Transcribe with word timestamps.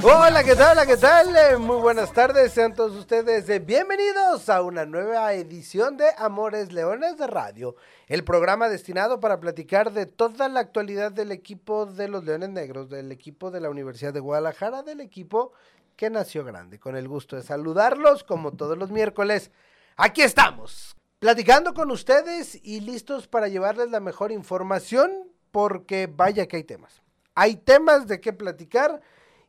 Hola, 0.00 0.44
¿qué 0.44 0.54
tal? 0.54 0.78
Hola, 0.78 0.86
¿qué 0.86 0.96
tal? 0.96 1.34
Eh, 1.34 1.56
Muy 1.56 1.76
buenas 1.80 2.12
tardes, 2.12 2.52
sean 2.52 2.72
todos 2.72 2.94
ustedes 2.94 3.48
eh, 3.48 3.58
bienvenidos 3.58 4.48
a 4.48 4.62
una 4.62 4.86
nueva 4.86 5.32
edición 5.32 5.96
de 5.96 6.06
Amores 6.16 6.72
Leones 6.72 7.16
de 7.16 7.26
Radio, 7.26 7.74
el 8.06 8.22
programa 8.22 8.68
destinado 8.68 9.18
para 9.18 9.40
platicar 9.40 9.92
de 9.92 10.06
toda 10.06 10.48
la 10.48 10.60
actualidad 10.60 11.10
del 11.10 11.32
equipo 11.32 11.84
de 11.84 12.06
los 12.06 12.22
Leones 12.22 12.50
Negros, 12.50 12.88
del 12.88 13.10
equipo 13.10 13.50
de 13.50 13.60
la 13.60 13.70
Universidad 13.70 14.12
de 14.12 14.20
Guadalajara, 14.20 14.84
del 14.84 15.00
equipo 15.00 15.50
que 15.96 16.10
nació 16.10 16.44
grande. 16.44 16.78
Con 16.78 16.94
el 16.94 17.08
gusto 17.08 17.34
de 17.34 17.42
saludarlos, 17.42 18.22
como 18.22 18.52
todos 18.52 18.78
los 18.78 18.92
miércoles, 18.92 19.50
aquí 19.96 20.22
estamos, 20.22 20.94
platicando 21.18 21.74
con 21.74 21.90
ustedes 21.90 22.56
y 22.62 22.82
listos 22.82 23.26
para 23.26 23.48
llevarles 23.48 23.90
la 23.90 23.98
mejor 23.98 24.30
información, 24.30 25.10
porque 25.50 26.06
vaya 26.06 26.46
que 26.46 26.58
hay 26.58 26.64
temas. 26.64 27.02
Hay 27.34 27.56
temas 27.56 28.06
de 28.06 28.20
qué 28.20 28.32
platicar. 28.32 29.00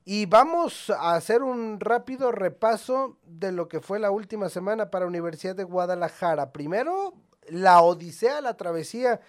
Y 0.06 0.26
vamos 0.26 0.90
a 0.90 1.16
hacer 1.16 1.44
un 1.44 1.80
rápido 1.80 2.32
repaso 2.32 3.18
de 3.24 3.52
lo 3.52 3.68
que 3.68 3.80
fue 3.80 4.00
la 4.00 4.12
última 4.12 4.50
semana 4.50 4.90
para 4.90 5.06
Universidad 5.06 5.56
de 5.56 5.64
Guadalajara. 5.64 6.52
Primero, 6.52 7.14
la 7.48 7.82
odisea, 7.82 8.42
la 8.42 8.58
travesía 8.58 9.22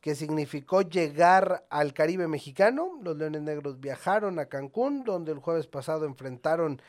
que 0.00 0.14
significó 0.14 0.82
llegar 0.82 1.66
al 1.70 1.92
Caribe 1.92 2.28
mexicano. 2.28 2.98
Los 3.02 3.16
Leones 3.16 3.42
Negros 3.42 3.80
viajaron 3.80 4.38
a 4.38 4.46
Cancún, 4.46 5.02
donde 5.02 5.32
el 5.32 5.38
jueves 5.38 5.66
pasado 5.66 6.04
enfrentaron 6.04 6.80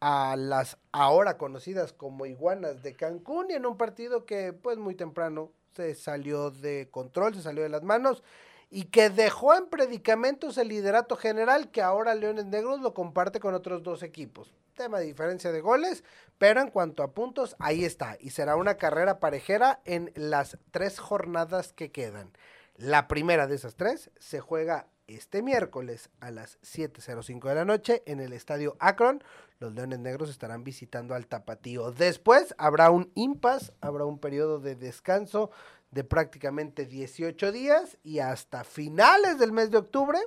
a 0.00 0.36
las 0.36 0.78
ahora 0.92 1.38
conocidas 1.38 1.92
como 1.92 2.26
iguanas 2.26 2.82
de 2.82 2.94
Cancún 2.94 3.46
y 3.50 3.54
en 3.54 3.66
un 3.66 3.76
partido 3.76 4.26
que 4.26 4.52
pues 4.52 4.78
muy 4.78 4.94
temprano 4.94 5.52
se 5.74 5.94
salió 5.94 6.50
de 6.50 6.88
control, 6.90 7.34
se 7.34 7.42
salió 7.42 7.62
de 7.62 7.68
las 7.68 7.82
manos 7.82 8.22
y 8.70 8.84
que 8.84 9.10
dejó 9.10 9.54
en 9.54 9.68
predicamentos 9.68 10.58
el 10.58 10.68
liderato 10.68 11.16
general 11.16 11.70
que 11.70 11.82
ahora 11.82 12.14
Leones 12.14 12.46
Negros 12.46 12.80
lo 12.80 12.94
comparte 12.94 13.40
con 13.40 13.54
otros 13.54 13.82
dos 13.82 14.02
equipos. 14.02 14.54
Tema 14.74 14.98
de 14.98 15.06
diferencia 15.06 15.52
de 15.52 15.60
goles, 15.60 16.04
pero 16.38 16.60
en 16.60 16.70
cuanto 16.70 17.02
a 17.02 17.12
puntos, 17.12 17.56
ahí 17.58 17.84
está. 17.84 18.16
Y 18.20 18.30
será 18.30 18.56
una 18.56 18.76
carrera 18.76 19.20
parejera 19.20 19.80
en 19.84 20.12
las 20.14 20.58
tres 20.70 20.98
jornadas 20.98 21.72
que 21.72 21.90
quedan. 21.90 22.32
La 22.76 23.08
primera 23.08 23.46
de 23.46 23.54
esas 23.54 23.76
tres 23.76 24.10
se 24.18 24.40
juega 24.40 24.88
este 25.06 25.40
miércoles 25.40 26.10
a 26.20 26.30
las 26.30 26.60
7.05 26.62 27.48
de 27.48 27.54
la 27.54 27.64
noche 27.64 28.02
en 28.06 28.20
el 28.20 28.32
estadio 28.32 28.76
Akron. 28.80 29.22
Los 29.58 29.72
Leones 29.72 30.00
Negros 30.00 30.28
estarán 30.28 30.64
visitando 30.64 31.14
al 31.14 31.26
Tapatío. 31.26 31.92
Después 31.92 32.54
habrá 32.58 32.90
un 32.90 33.10
impas, 33.14 33.72
habrá 33.80 34.04
un 34.04 34.18
periodo 34.18 34.58
de 34.58 34.74
descanso 34.74 35.50
de 35.90 36.04
prácticamente 36.04 36.86
18 36.86 37.52
días 37.52 37.98
y 38.02 38.18
hasta 38.18 38.64
finales 38.64 39.38
del 39.38 39.52
mes 39.52 39.70
de 39.70 39.78
octubre 39.78 40.18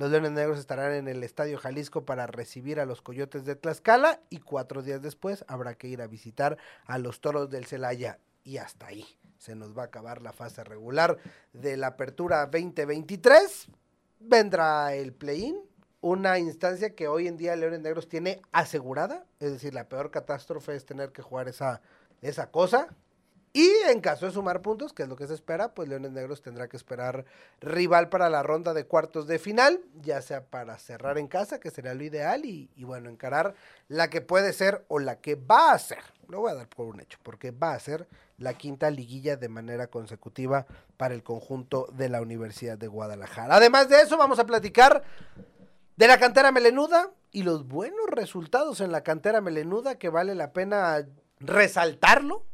los 0.00 0.10
Leones 0.10 0.32
Negros 0.32 0.58
estarán 0.58 0.94
en 0.94 1.08
el 1.08 1.22
Estadio 1.22 1.58
Jalisco 1.58 2.06
para 2.06 2.26
recibir 2.26 2.80
a 2.80 2.86
los 2.86 3.02
Coyotes 3.02 3.44
de 3.44 3.54
Tlaxcala 3.54 4.22
y 4.30 4.38
cuatro 4.38 4.80
días 4.80 5.02
después 5.02 5.44
habrá 5.46 5.74
que 5.74 5.88
ir 5.88 6.00
a 6.00 6.06
visitar 6.06 6.56
a 6.86 6.96
los 6.96 7.20
Toros 7.20 7.50
del 7.50 7.66
Celaya. 7.66 8.18
Y 8.42 8.56
hasta 8.56 8.86
ahí 8.86 9.04
se 9.36 9.54
nos 9.54 9.76
va 9.76 9.82
a 9.82 9.84
acabar 9.84 10.22
la 10.22 10.32
fase 10.32 10.64
regular 10.64 11.18
de 11.52 11.76
la 11.76 11.88
Apertura 11.88 12.46
2023. 12.46 13.68
Vendrá 14.20 14.94
el 14.94 15.12
play-in, 15.12 15.58
una 16.00 16.38
instancia 16.38 16.94
que 16.94 17.06
hoy 17.06 17.28
en 17.28 17.36
día 17.36 17.54
Leones 17.54 17.80
Negros 17.80 18.08
tiene 18.08 18.40
asegurada, 18.52 19.26
es 19.38 19.52
decir, 19.52 19.74
la 19.74 19.90
peor 19.90 20.10
catástrofe 20.10 20.76
es 20.76 20.86
tener 20.86 21.12
que 21.12 21.20
jugar 21.20 21.46
esa, 21.46 21.82
esa 22.22 22.50
cosa, 22.50 22.88
y 23.52 23.68
en 23.88 24.00
caso 24.00 24.26
de 24.26 24.32
sumar 24.32 24.62
puntos, 24.62 24.92
que 24.92 25.02
es 25.02 25.08
lo 25.08 25.16
que 25.16 25.26
se 25.26 25.34
espera, 25.34 25.74
pues 25.74 25.88
Leones 25.88 26.12
Negros 26.12 26.40
tendrá 26.40 26.68
que 26.68 26.76
esperar 26.76 27.24
rival 27.60 28.08
para 28.08 28.30
la 28.30 28.44
ronda 28.44 28.74
de 28.74 28.86
cuartos 28.86 29.26
de 29.26 29.40
final, 29.40 29.80
ya 30.00 30.22
sea 30.22 30.44
para 30.44 30.78
cerrar 30.78 31.18
en 31.18 31.26
casa, 31.26 31.58
que 31.58 31.70
sería 31.70 31.94
lo 31.94 32.04
ideal, 32.04 32.44
y, 32.44 32.70
bueno, 32.84 33.10
encarar 33.10 33.54
la 33.88 34.08
que 34.08 34.20
puede 34.20 34.52
ser 34.52 34.84
o 34.86 35.00
la 35.00 35.16
que 35.16 35.34
va 35.34 35.72
a 35.72 35.78
ser, 35.80 36.02
lo 36.28 36.40
voy 36.40 36.52
a 36.52 36.54
dar 36.54 36.68
por 36.68 36.86
un 36.86 37.00
hecho, 37.00 37.18
porque 37.24 37.50
va 37.50 37.72
a 37.72 37.80
ser 37.80 38.06
la 38.38 38.54
quinta 38.54 38.88
liguilla 38.88 39.36
de 39.36 39.48
manera 39.48 39.88
consecutiva 39.88 40.66
para 40.96 41.14
el 41.14 41.24
conjunto 41.24 41.88
de 41.92 42.08
la 42.08 42.22
Universidad 42.22 42.78
de 42.78 42.86
Guadalajara. 42.86 43.56
Además 43.56 43.88
de 43.88 44.00
eso, 44.00 44.16
vamos 44.16 44.38
a 44.38 44.46
platicar 44.46 45.02
de 45.96 46.06
la 46.06 46.20
cantera 46.20 46.52
melenuda 46.52 47.10
y 47.32 47.42
los 47.42 47.66
buenos 47.66 48.06
resultados 48.10 48.80
en 48.80 48.92
la 48.92 49.02
cantera 49.02 49.40
melenuda 49.40 49.98
que 49.98 50.08
vale 50.08 50.36
la 50.36 50.52
pena 50.52 51.04
resaltarlo 51.40 52.44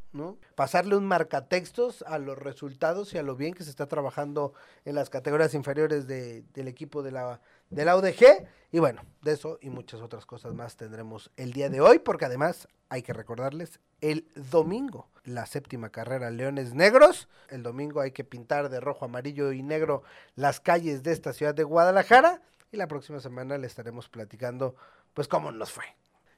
Pasarle 0.55 0.97
un 0.97 1.07
marcatextos 1.07 2.03
a 2.03 2.19
los 2.19 2.39
resultados 2.39 3.15
y 3.15 3.19
a 3.19 3.23
lo 3.23 3.37
bien 3.37 3.55
que 3.55 3.65
se 3.65 3.71
está 3.71 3.87
trabajando 3.87 4.53
en 4.85 4.95
las 4.95 5.11
categorías 5.11 5.55
inferiores 5.55 6.07
de, 6.07 6.43
del 6.55 6.69
equipo 6.69 7.03
de 7.03 7.13
la, 7.13 7.41
de 7.71 7.85
la 7.85 7.97
UDG. 7.97 8.47
Y 8.73 8.79
bueno, 8.79 9.03
de 9.23 9.33
eso 9.33 9.59
y 9.61 9.71
muchas 9.71 10.01
otras 10.01 10.27
cosas 10.27 10.55
más 10.55 10.77
tendremos 10.77 11.31
el 11.37 11.53
día 11.53 11.69
de 11.69 11.81
hoy, 11.81 11.99
porque 11.99 12.25
además 12.25 12.69
hay 12.89 13.03
que 13.03 13.13
recordarles 13.13 13.81
el 14.01 14.27
domingo 14.51 15.09
la 15.27 15.45
séptima 15.45 15.91
carrera 15.91 16.31
Leones 16.31 16.75
Negros. 16.75 17.29
El 17.49 17.63
domingo 17.63 18.01
hay 18.01 18.13
que 18.13 18.25
pintar 18.25 18.69
de 18.71 18.81
rojo, 18.81 19.05
amarillo 19.05 19.53
y 19.53 19.63
negro 19.63 20.03
las 20.35 20.61
calles 20.61 21.03
de 21.03 21.13
esta 21.13 21.33
ciudad 21.33 21.55
de 21.55 21.65
Guadalajara. 21.65 22.41
Y 22.73 22.77
la 22.77 22.87
próxima 22.87 23.21
semana 23.21 23.59
le 23.59 23.67
estaremos 23.67 24.09
platicando 24.09 24.77
pues 25.15 25.29
cómo 25.29 25.53
nos 25.53 25.73
fue. 25.73 25.85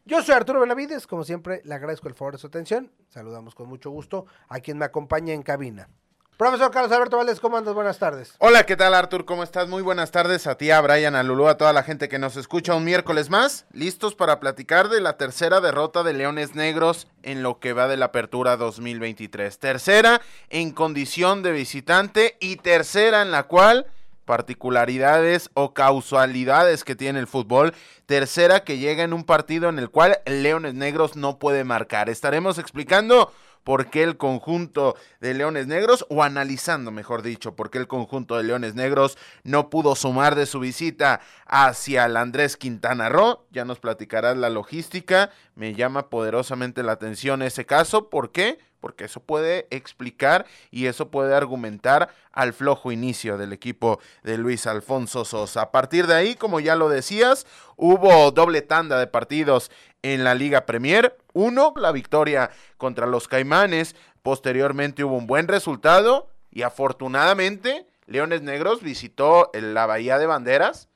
Yo 0.09 0.23
soy 0.23 0.37
Arturo 0.37 0.61
Benavides, 0.61 1.07
como 1.07 1.23
siempre 1.23 1.61
le 1.67 1.75
agradezco 1.75 2.09
el 2.09 2.15
favor 2.15 2.33
de 2.33 2.39
su 2.39 2.47
atención. 2.47 2.91
Saludamos 3.11 3.55
con 3.55 3.69
mucho 3.69 3.91
gusto 3.91 4.25
a 4.49 4.59
quien 4.61 4.79
me 4.79 4.87
acompaña 4.87 5.35
en 5.35 5.43
cabina. 5.43 5.91
Profesor 6.39 6.71
Carlos 6.71 6.91
Alberto 6.93 7.19
Valdés, 7.19 7.41
¿cómo 7.41 7.59
andas? 7.59 7.75
Buenas 7.75 7.99
tardes. 7.99 8.35
Hola, 8.39 8.65
¿qué 8.65 8.75
tal 8.75 8.95
Artur? 8.95 9.27
¿Cómo 9.27 9.43
estás? 9.43 9.69
Muy 9.69 9.83
buenas 9.83 10.11
tardes 10.11 10.47
a 10.47 10.57
ti, 10.57 10.71
a 10.71 10.81
Brian, 10.81 11.15
a 11.15 11.23
Lulú, 11.23 11.47
a 11.47 11.59
toda 11.59 11.75
la 11.75 11.83
gente 11.83 12.09
que 12.09 12.19
nos 12.19 12.39
escucha 12.39 12.75
un 12.75 12.85
miércoles 12.85 13.29
más. 13.29 13.67
Listos 13.75 14.15
para 14.15 14.41
platicar 14.41 14.89
de 14.89 15.03
la 15.03 15.19
tercera 15.19 15.61
derrota 15.61 16.03
de 16.03 16.15
Leones 16.15 16.55
Negros 16.55 17.07
en 17.23 17.43
lo 17.43 17.61
que 17.61 17.75
va 17.75 17.87
de 17.87 17.99
la 17.99 18.07
apertura 18.07 18.57
2023. 18.57 19.59
Tercera 19.59 20.23
en 20.49 20.71
condición 20.71 21.43
de 21.43 21.53
visitante 21.53 22.39
y 22.41 22.57
tercera 22.57 23.21
en 23.21 23.31
la 23.31 23.43
cual 23.43 23.85
particularidades 24.29 25.49
o 25.55 25.73
causalidades 25.73 26.85
que 26.85 26.95
tiene 26.95 27.19
el 27.19 27.27
fútbol. 27.27 27.73
Tercera 28.05 28.61
que 28.61 28.77
llega 28.77 29.03
en 29.03 29.15
un 29.15 29.25
partido 29.25 29.71
en 29.71 29.79
el 29.79 29.89
cual 29.89 30.19
Leones 30.27 30.75
Negros 30.75 31.17
no 31.17 31.39
puede 31.39 31.65
marcar. 31.65 32.11
Estaremos 32.11 32.59
explicando 32.59 33.33
por 33.65 33.89
qué 33.89 34.03
el 34.03 34.19
conjunto 34.19 34.97
de 35.21 35.33
Leones 35.33 35.67
Negros, 35.67 36.05
o 36.11 36.23
analizando, 36.23 36.91
mejor 36.91 37.23
dicho, 37.23 37.57
por 37.57 37.71
qué 37.71 37.79
el 37.79 37.87
conjunto 37.87 38.37
de 38.37 38.45
Leones 38.45 38.75
Negros 38.75 39.17
no 39.45 39.71
pudo 39.71 39.97
sumar 39.97 40.35
de 40.35 40.45
su 40.45 40.61
visita 40.61 41.21
hacia 41.47 42.05
el 42.05 42.19
Andrés 42.19 42.59
Quintana 42.59 43.09
Roo. 43.09 43.47
Ya 43.51 43.65
nos 43.65 43.81
platicarás 43.81 44.37
la 44.37 44.51
logística. 44.51 45.31
Me 45.55 45.73
llama 45.75 46.11
poderosamente 46.11 46.83
la 46.83 46.93
atención 46.93 47.41
ese 47.41 47.65
caso. 47.65 48.11
¿Por 48.11 48.31
qué? 48.31 48.59
Porque 48.81 49.05
eso 49.05 49.21
puede 49.21 49.67
explicar 49.71 50.47
y 50.71 50.87
eso 50.87 51.11
puede 51.11 51.35
argumentar 51.35 52.11
al 52.33 52.53
flojo 52.53 52.93
inicio 52.93 53.39
del 53.39 53.53
equipo 53.53 54.01
de 54.23 54.39
Luis 54.39 54.67
Alfonso 54.67 55.25
Sosa. 55.25 55.63
A 55.63 55.71
partir 55.71 56.07
de 56.07 56.15
ahí, 56.15 56.35
como 56.35 56.61
ya 56.61 56.77
lo 56.77 56.89
decías, 56.89 57.47
hubo 57.77 58.31
doble 58.31 58.63
tanda 58.63 58.99
de 58.99 59.07
partidos 59.07 59.71
en 60.03 60.25
la 60.25 60.35
Liga 60.35 60.67
Premier. 60.67 61.17
Uno, 61.33 61.73
la 61.77 61.93
victoria 61.93 62.51
contra 62.77 63.07
los 63.07 63.29
Caimanes. 63.29 63.97
Posteriormente 64.23 65.05
hubo 65.05 65.17
un 65.17 65.27
buen 65.27 65.49
resultado 65.49 66.29
y 66.51 66.63
afortunadamente 66.63 67.87
Leones 68.07 68.43
Negros 68.43 68.83
visitó 68.83 69.51
la 69.55 69.87
Bahía 69.87 70.19
de 70.19 70.27
Banderas 70.27 70.89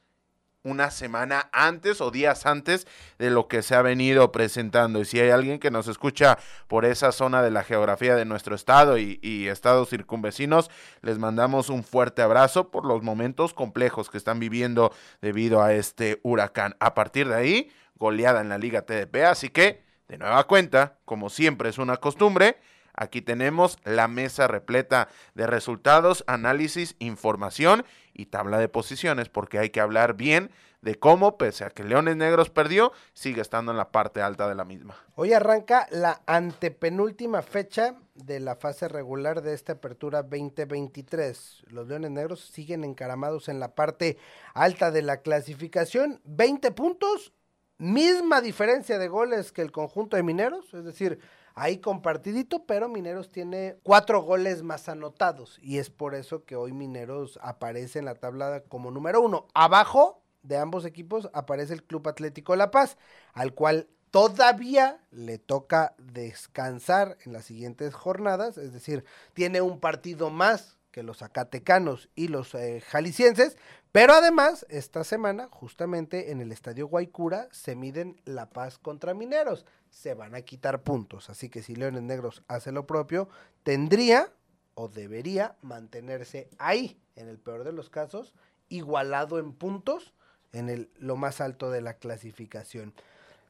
una 0.64 0.90
semana 0.90 1.48
antes 1.52 2.00
o 2.00 2.10
días 2.10 2.46
antes 2.46 2.86
de 3.18 3.30
lo 3.30 3.48
que 3.48 3.62
se 3.62 3.74
ha 3.74 3.82
venido 3.82 4.32
presentando. 4.32 5.00
Y 5.00 5.04
si 5.04 5.20
hay 5.20 5.30
alguien 5.30 5.58
que 5.58 5.70
nos 5.70 5.88
escucha 5.88 6.38
por 6.68 6.84
esa 6.84 7.12
zona 7.12 7.42
de 7.42 7.50
la 7.50 7.64
geografía 7.64 8.14
de 8.14 8.24
nuestro 8.24 8.54
estado 8.54 8.98
y, 8.98 9.48
estados 9.48 9.90
circunvecinos, 9.90 10.70
les 11.02 11.18
mandamos 11.18 11.68
un 11.68 11.84
fuerte 11.84 12.22
abrazo 12.22 12.70
por 12.70 12.84
los 12.84 13.02
momentos 13.02 13.54
complejos 13.54 14.08
que 14.08 14.18
están 14.18 14.38
viviendo 14.38 14.92
debido 15.20 15.62
a 15.62 15.74
este 15.74 16.20
huracán. 16.22 16.76
A 16.80 16.94
partir 16.94 17.28
de 17.28 17.34
ahí, 17.34 17.72
goleada 17.96 18.40
en 18.40 18.48
la 18.48 18.58
Liga 18.58 18.82
TDP. 18.82 19.24
Así 19.26 19.48
que, 19.48 19.84
de 20.08 20.18
nueva 20.18 20.44
cuenta, 20.44 20.98
como 21.04 21.30
siempre 21.30 21.68
es 21.70 21.78
una 21.78 21.96
costumbre, 21.96 22.58
Aquí 22.94 23.22
tenemos 23.22 23.78
la 23.84 24.08
mesa 24.08 24.48
repleta 24.48 25.08
de 25.34 25.46
resultados, 25.46 26.24
análisis, 26.26 26.94
información 26.98 27.84
y 28.12 28.26
tabla 28.26 28.58
de 28.58 28.68
posiciones, 28.68 29.28
porque 29.28 29.58
hay 29.58 29.70
que 29.70 29.80
hablar 29.80 30.14
bien 30.14 30.50
de 30.82 30.98
cómo, 30.98 31.38
pese 31.38 31.64
a 31.64 31.70
que 31.70 31.84
Leones 31.84 32.16
Negros 32.16 32.50
perdió, 32.50 32.92
sigue 33.14 33.40
estando 33.40 33.70
en 33.70 33.78
la 33.78 33.92
parte 33.92 34.20
alta 34.20 34.48
de 34.48 34.56
la 34.56 34.64
misma. 34.64 34.96
Hoy 35.14 35.32
arranca 35.32 35.86
la 35.90 36.22
antepenúltima 36.26 37.40
fecha 37.40 37.94
de 38.14 38.40
la 38.40 38.56
fase 38.56 38.88
regular 38.88 39.42
de 39.42 39.54
esta 39.54 39.74
apertura 39.74 40.22
2023. 40.22 41.62
Los 41.68 41.86
Leones 41.86 42.10
Negros 42.10 42.40
siguen 42.40 42.82
encaramados 42.84 43.48
en 43.48 43.60
la 43.60 43.74
parte 43.74 44.18
alta 44.54 44.90
de 44.90 45.02
la 45.02 45.18
clasificación, 45.18 46.20
20 46.24 46.72
puntos, 46.72 47.32
misma 47.78 48.40
diferencia 48.40 48.98
de 48.98 49.08
goles 49.08 49.52
que 49.52 49.62
el 49.62 49.70
conjunto 49.70 50.16
de 50.16 50.24
Mineros, 50.24 50.74
es 50.74 50.84
decir, 50.84 51.20
ahí 51.54 51.78
compartidito, 51.78 52.64
pero 52.66 52.88
Mineros 52.88 53.30
tiene 53.30 53.78
cuatro 53.82 54.22
goles 54.22 54.62
más 54.62 54.88
anotados 54.88 55.58
y 55.62 55.78
es 55.78 55.90
por 55.90 56.14
eso 56.14 56.44
que 56.44 56.56
hoy 56.56 56.72
Mineros 56.72 57.38
aparece 57.42 57.98
en 57.98 58.06
la 58.06 58.14
tabla 58.14 58.62
como 58.68 58.90
número 58.90 59.20
uno. 59.20 59.46
Abajo 59.54 60.22
de 60.42 60.58
ambos 60.58 60.84
equipos 60.84 61.30
aparece 61.32 61.74
el 61.74 61.84
Club 61.84 62.08
Atlético 62.08 62.56
La 62.56 62.70
Paz, 62.70 62.96
al 63.32 63.54
cual 63.54 63.88
todavía 64.10 65.00
le 65.10 65.38
toca 65.38 65.94
descansar 65.98 67.16
en 67.24 67.32
las 67.32 67.44
siguientes 67.44 67.94
jornadas, 67.94 68.58
es 68.58 68.72
decir, 68.72 69.04
tiene 69.32 69.60
un 69.60 69.80
partido 69.80 70.30
más 70.30 70.78
que 70.92 71.02
los 71.02 71.22
acatecanos 71.22 72.08
y 72.14 72.28
los 72.28 72.54
eh, 72.54 72.80
jaliscienses, 72.86 73.56
pero 73.90 74.12
además 74.12 74.64
esta 74.68 75.02
semana 75.02 75.48
justamente 75.50 76.30
en 76.30 76.40
el 76.40 76.52
Estadio 76.52 76.86
Guaycura 76.86 77.48
se 77.50 77.74
miden 77.74 78.20
La 78.24 78.50
Paz 78.50 78.78
contra 78.78 79.14
Mineros, 79.14 79.66
se 79.90 80.14
van 80.14 80.34
a 80.34 80.42
quitar 80.42 80.82
puntos, 80.82 81.30
así 81.30 81.48
que 81.48 81.62
si 81.62 81.74
Leones 81.74 82.02
Negros 82.02 82.42
hace 82.46 82.70
lo 82.70 82.86
propio, 82.86 83.28
tendría 83.64 84.32
o 84.74 84.88
debería 84.88 85.56
mantenerse 85.62 86.48
ahí, 86.58 87.00
en 87.16 87.28
el 87.28 87.38
peor 87.38 87.64
de 87.64 87.72
los 87.72 87.90
casos, 87.90 88.34
igualado 88.68 89.38
en 89.38 89.52
puntos 89.52 90.14
en 90.52 90.68
el, 90.68 90.90
lo 90.98 91.16
más 91.16 91.40
alto 91.40 91.70
de 91.70 91.80
la 91.80 91.94
clasificación. 91.94 92.94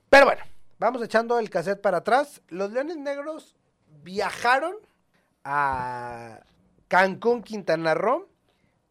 Pero 0.09 0.27
bueno, 0.27 0.43
vamos 0.79 1.03
echando 1.03 1.39
el 1.39 1.51
cassette 1.51 1.81
para 1.81 1.99
atrás. 1.99 2.43
Los 2.49 2.73
Leones 2.73 2.97
Negros 2.97 3.57
viajaron 4.03 4.75
a 5.45 6.41
Cancún, 6.93 7.43
Quintana 7.43 7.95
Roo, 7.95 8.29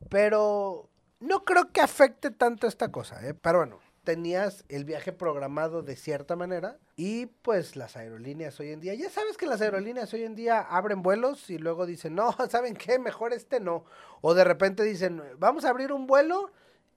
pero 0.10 0.90
no 1.20 1.46
creo 1.46 1.72
que 1.72 1.82
afecte 1.82 2.32
tanto 2.32 2.66
esta 2.66 2.92
cosa, 2.92 3.24
¿eh? 3.28 3.36
Pero 3.36 3.60
bueno, 3.60 3.80
tenías 4.04 4.66
el 4.70 4.86
viaje 4.86 5.12
programado 5.12 5.84
de 5.84 5.96
cierta 5.96 6.36
manera 6.36 6.80
y 6.96 7.28
pues 7.28 7.76
las 7.76 7.96
aerolíneas 7.98 8.60
hoy 8.60 8.72
en 8.72 8.80
día, 8.80 8.96
ya 8.96 9.12
sabes 9.12 9.38
que 9.38 9.46
las 9.46 9.62
aerolíneas 9.62 10.12
hoy 10.16 10.24
en 10.24 10.34
día 10.34 10.62
abren 10.62 11.04
vuelos 11.04 11.48
y 11.52 11.60
luego 11.60 11.86
dicen, 11.86 12.16
no, 12.16 12.36
¿saben 12.50 12.76
qué? 12.76 12.98
Mejor 12.98 13.34
este 13.34 13.60
no. 13.60 13.86
O 14.22 14.34
de 14.34 14.46
repente 14.46 14.82
dicen, 14.82 15.22
vamos 15.38 15.64
a 15.64 15.70
abrir 15.70 15.92
un 15.92 16.08
vuelo 16.08 16.52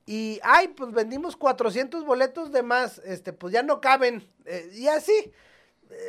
y, 0.07 0.41
ay, 0.43 0.69
pues 0.69 0.91
vendimos 0.93 1.37
400 1.37 2.07
boletos 2.07 2.51
de 2.51 2.63
más, 2.63 3.03
este, 3.05 3.35
pues 3.35 3.53
ya 3.53 3.63
no 3.63 3.83
caben. 3.83 4.27
Eh, 4.47 4.71
y 4.73 4.89
así, 4.89 5.33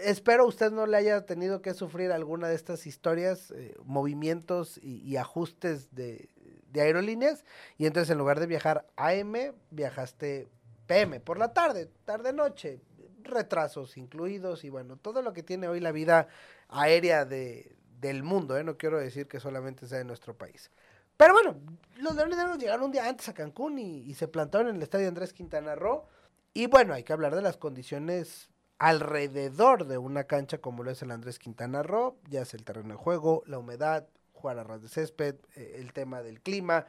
espero 0.04 0.46
usted 0.46 0.72
no 0.72 0.86
le 0.86 0.98
haya 0.98 1.26
tenido 1.26 1.62
que 1.62 1.74
sufrir 1.74 2.12
alguna 2.12 2.48
de 2.48 2.56
estas 2.56 2.88
historias, 2.88 3.52
eh, 3.52 3.76
movimientos 3.84 4.78
y, 4.82 5.18
ajustes 5.18 5.94
de, 5.94 6.30
de, 6.72 6.82
aerolíneas. 6.82 7.44
Y 7.78 7.86
entonces 7.86 8.10
en 8.12 8.18
lugar 8.18 8.40
de 8.40 8.48
viajar 8.48 8.86
AM, 8.96 9.54
viajaste 9.72 10.48
PM 10.88 11.20
por 11.20 11.38
la 11.38 11.54
tarde, 11.54 11.90
tarde-noche, 12.06 12.82
retrasos 13.24 13.98
incluidos 13.98 14.64
y 14.64 14.70
bueno, 14.70 14.98
todo 14.98 15.22
lo 15.22 15.34
que 15.34 15.44
tiene 15.44 15.68
hoy 15.68 15.80
la 15.80 15.92
vida 15.92 16.28
aérea 16.70 17.26
de, 17.26 17.76
del 18.00 18.24
mundo, 18.24 18.58
¿eh? 18.58 18.64
no 18.64 18.78
quiero 18.78 19.00
decir 19.00 19.28
que 19.28 19.40
solamente 19.40 19.88
sea 19.88 19.98
de 19.98 20.06
nuestro 20.06 20.38
país. 20.38 20.72
Pero 21.18 21.34
bueno, 21.34 21.56
los 21.98 22.16
Leones 22.16 22.38
Negros 22.38 22.58
llegaron 22.58 22.86
un 22.86 22.92
día 22.92 23.08
antes 23.08 23.30
a 23.30 23.34
Cancún 23.34 23.80
y, 23.80 24.14
se 24.16 24.28
plantaron 24.28 24.68
en 24.68 24.76
el 24.76 24.84
estadio 24.84 25.08
Andrés 25.08 25.34
Quintana 25.34 25.76
Roo. 25.76 26.08
Y 26.54 26.68
bueno, 26.68 26.94
hay 26.94 27.04
que 27.04 27.14
hablar 27.14 27.36
de 27.36 27.42
las 27.42 27.58
condiciones 27.58 28.50
alrededor 28.78 29.86
de 29.86 29.98
una 29.98 30.26
cancha 30.26 30.58
como 30.58 30.84
lo 30.84 30.92
es 30.92 31.02
el 31.02 31.12
Andrés 31.12 31.40
Quintana 31.40 31.84
Roo, 31.84 32.18
ya 32.30 32.42
es 32.42 32.54
el 32.54 32.64
terreno 32.64 32.90
de 32.90 32.96
juego, 32.96 33.44
la 33.46 33.58
humedad, 33.58 34.08
jugar 34.34 34.60
a 34.60 34.64
ras 34.64 34.82
de 34.82 34.90
césped, 34.90 35.36
eh, 35.56 35.78
el 35.80 35.94
tema 35.94 36.22
del 36.22 36.42
clima 36.42 36.86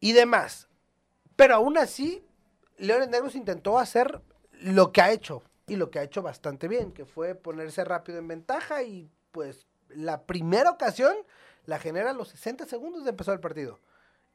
y 0.00 0.12
demás. 0.12 0.68
Pero 1.36 1.54
aún 1.54 1.76
así, 1.78 2.26
Leones 2.78 3.08
Negros 3.08 3.34
intentó 3.34 3.78
hacer 3.78 4.20
lo 4.52 4.92
que 4.92 5.02
ha 5.02 5.12
hecho 5.12 5.42
y 5.66 5.76
lo 5.76 5.90
que 5.90 5.98
ha 5.98 6.02
hecho 6.02 6.22
bastante 6.22 6.68
bien, 6.68 6.92
que 6.92 7.04
fue 7.04 7.34
ponerse 7.34 7.84
rápido 7.84 8.18
en 8.18 8.28
ventaja 8.28 8.82
y 8.82 9.10
pues 9.32 9.66
la 9.88 10.22
primera 10.22 10.70
ocasión 10.70 11.14
la 11.66 11.78
genera 11.78 12.10
a 12.10 12.14
los 12.14 12.28
60 12.28 12.66
segundos 12.66 13.04
de 13.04 13.10
empezar 13.10 13.34
el 13.34 13.40
partido. 13.40 13.80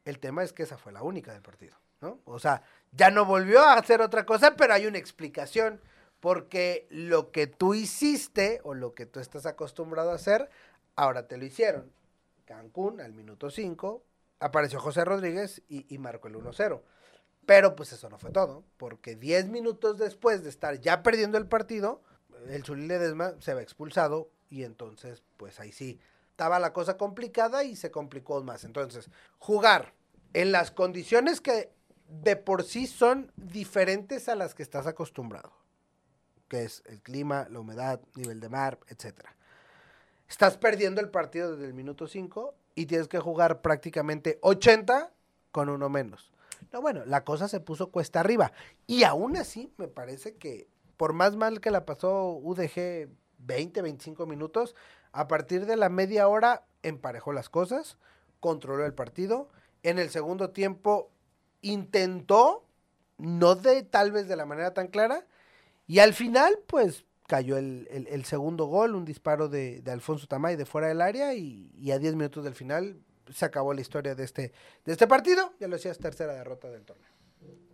El 0.05 0.19
tema 0.19 0.43
es 0.43 0.53
que 0.53 0.63
esa 0.63 0.77
fue 0.77 0.91
la 0.91 1.03
única 1.03 1.31
del 1.31 1.41
partido, 1.41 1.77
¿no? 2.01 2.19
O 2.25 2.39
sea, 2.39 2.63
ya 2.91 3.09
no 3.11 3.25
volvió 3.25 3.61
a 3.61 3.75
hacer 3.75 4.01
otra 4.01 4.25
cosa, 4.25 4.55
pero 4.55 4.73
hay 4.73 4.85
una 4.85 4.97
explicación. 4.97 5.79
Porque 6.21 6.87
lo 6.89 7.31
que 7.31 7.47
tú 7.47 7.73
hiciste 7.73 8.61
o 8.63 8.73
lo 8.73 8.93
que 8.93 9.05
tú 9.05 9.19
estás 9.19 9.45
acostumbrado 9.45 10.11
a 10.11 10.15
hacer, 10.15 10.49
ahora 10.95 11.27
te 11.27 11.35
lo 11.35 11.43
hicieron. 11.43 11.91
Cancún 12.45 13.01
al 13.01 13.11
minuto 13.11 13.49
5, 13.49 14.01
apareció 14.39 14.79
José 14.79 15.03
Rodríguez 15.03 15.61
y, 15.67 15.93
y 15.93 15.97
marcó 15.97 16.29
el 16.29 16.35
1-0. 16.35 16.81
Pero 17.45 17.75
pues 17.75 17.91
eso 17.91 18.09
no 18.09 18.17
fue 18.17 18.31
todo, 18.31 18.63
porque 18.77 19.15
10 19.15 19.49
minutos 19.49 19.97
después 19.97 20.43
de 20.43 20.49
estar 20.49 20.79
ya 20.79 21.03
perdiendo 21.03 21.37
el 21.37 21.47
partido, 21.47 22.01
el 22.47 22.63
Zulí 22.63 22.87
Ledesma 22.87 23.33
se 23.39 23.53
va 23.53 23.61
expulsado 23.61 24.29
y 24.49 24.63
entonces 24.63 25.23
pues 25.37 25.59
ahí 25.59 25.71
sí 25.71 25.99
estaba 26.29 26.59
la 26.59 26.73
cosa 26.73 26.97
complicada 26.97 27.63
y 27.63 27.75
se 27.75 27.91
complicó 27.91 28.41
más. 28.43 28.63
Entonces, 28.63 29.09
jugar 29.37 29.93
en 30.33 30.51
las 30.51 30.71
condiciones 30.71 31.41
que 31.41 31.71
de 32.07 32.35
por 32.35 32.63
sí 32.63 32.87
son 32.87 33.31
diferentes 33.35 34.27
a 34.27 34.35
las 34.35 34.55
que 34.55 34.63
estás 34.63 34.87
acostumbrado, 34.87 35.53
que 36.51 36.65
es 36.65 36.83
el 36.87 37.01
clima, 37.01 37.47
la 37.49 37.61
humedad, 37.61 38.01
nivel 38.15 38.41
de 38.41 38.49
mar, 38.49 38.77
etcétera. 38.89 39.33
Estás 40.27 40.57
perdiendo 40.57 40.99
el 40.99 41.09
partido 41.09 41.53
desde 41.53 41.65
el 41.65 41.73
minuto 41.73 42.09
5 42.09 42.53
y 42.75 42.87
tienes 42.87 43.07
que 43.07 43.19
jugar 43.19 43.61
prácticamente 43.61 44.37
80 44.41 45.13
con 45.53 45.69
uno 45.69 45.87
menos. 45.87 46.33
No, 46.73 46.81
bueno, 46.81 47.05
la 47.05 47.23
cosa 47.23 47.47
se 47.47 47.61
puso 47.61 47.89
cuesta 47.89 48.19
arriba. 48.19 48.51
Y 48.85 49.05
aún 49.05 49.37
así, 49.37 49.71
me 49.77 49.87
parece 49.87 50.35
que 50.35 50.67
por 50.97 51.13
más 51.13 51.37
mal 51.37 51.61
que 51.61 51.71
la 51.71 51.85
pasó 51.85 52.33
UDG 52.33 53.07
20, 53.37 53.81
25 53.81 54.25
minutos, 54.25 54.75
a 55.13 55.29
partir 55.29 55.65
de 55.65 55.77
la 55.77 55.87
media 55.87 56.27
hora 56.27 56.65
emparejó 56.83 57.31
las 57.31 57.47
cosas, 57.47 57.97
controló 58.41 58.85
el 58.85 58.93
partido. 58.93 59.47
En 59.83 59.99
el 59.99 60.09
segundo 60.09 60.49
tiempo 60.49 61.11
intentó, 61.61 62.65
no 63.17 63.55
de 63.55 63.83
tal 63.83 64.11
vez 64.11 64.27
de 64.27 64.35
la 64.35 64.45
manera 64.45 64.73
tan 64.73 64.87
clara, 64.89 65.25
y 65.91 65.99
al 65.99 66.13
final 66.13 66.57
pues 66.67 67.03
cayó 67.27 67.57
el, 67.57 68.23
segundo 68.23 68.67
gol, 68.67 68.95
un 68.95 69.03
disparo 69.03 69.49
de, 69.49 69.83
Alfonso 69.87 70.25
Tamay 70.25 70.55
de 70.55 70.65
fuera 70.65 70.87
del 70.87 71.01
área 71.01 71.33
y, 71.33 71.69
y 71.75 71.91
a 71.91 71.99
10 71.99 72.15
minutos 72.15 72.45
del 72.45 72.55
final 72.55 72.95
se 73.29 73.43
acabó 73.43 73.73
la 73.73 73.81
historia 73.81 74.15
de 74.15 74.23
este, 74.23 74.53
de 74.85 74.93
este 74.93 75.05
partido. 75.05 75.51
Ya 75.59 75.67
lo 75.67 75.75
decías, 75.75 75.97
tercera 75.97 76.33
derrota 76.33 76.69
del 76.69 76.85
torneo. 76.85 77.09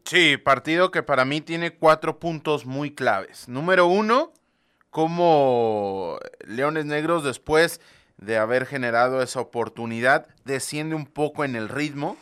Sí, 0.04 0.38
partido 0.38 0.90
que 0.90 1.04
para 1.04 1.26
mí 1.26 1.42
tiene 1.42 1.76
cuatro 1.76 2.18
puntos 2.18 2.66
muy 2.66 2.90
claves. 2.90 3.48
Número 3.48 3.86
uno, 3.86 4.34
cómo 4.90 6.18
Leones 6.44 6.86
Negros 6.86 7.24
después 7.24 7.82
de 8.18 8.40
haber 8.40 8.66
generado 8.66 9.22
esa 9.22 9.42
oportunidad 9.42 10.26
desciende 10.44 10.96
un 10.96 11.06
poco 11.06 11.46
en 11.46 11.56
el 11.56 11.70
ritmo 11.70 12.18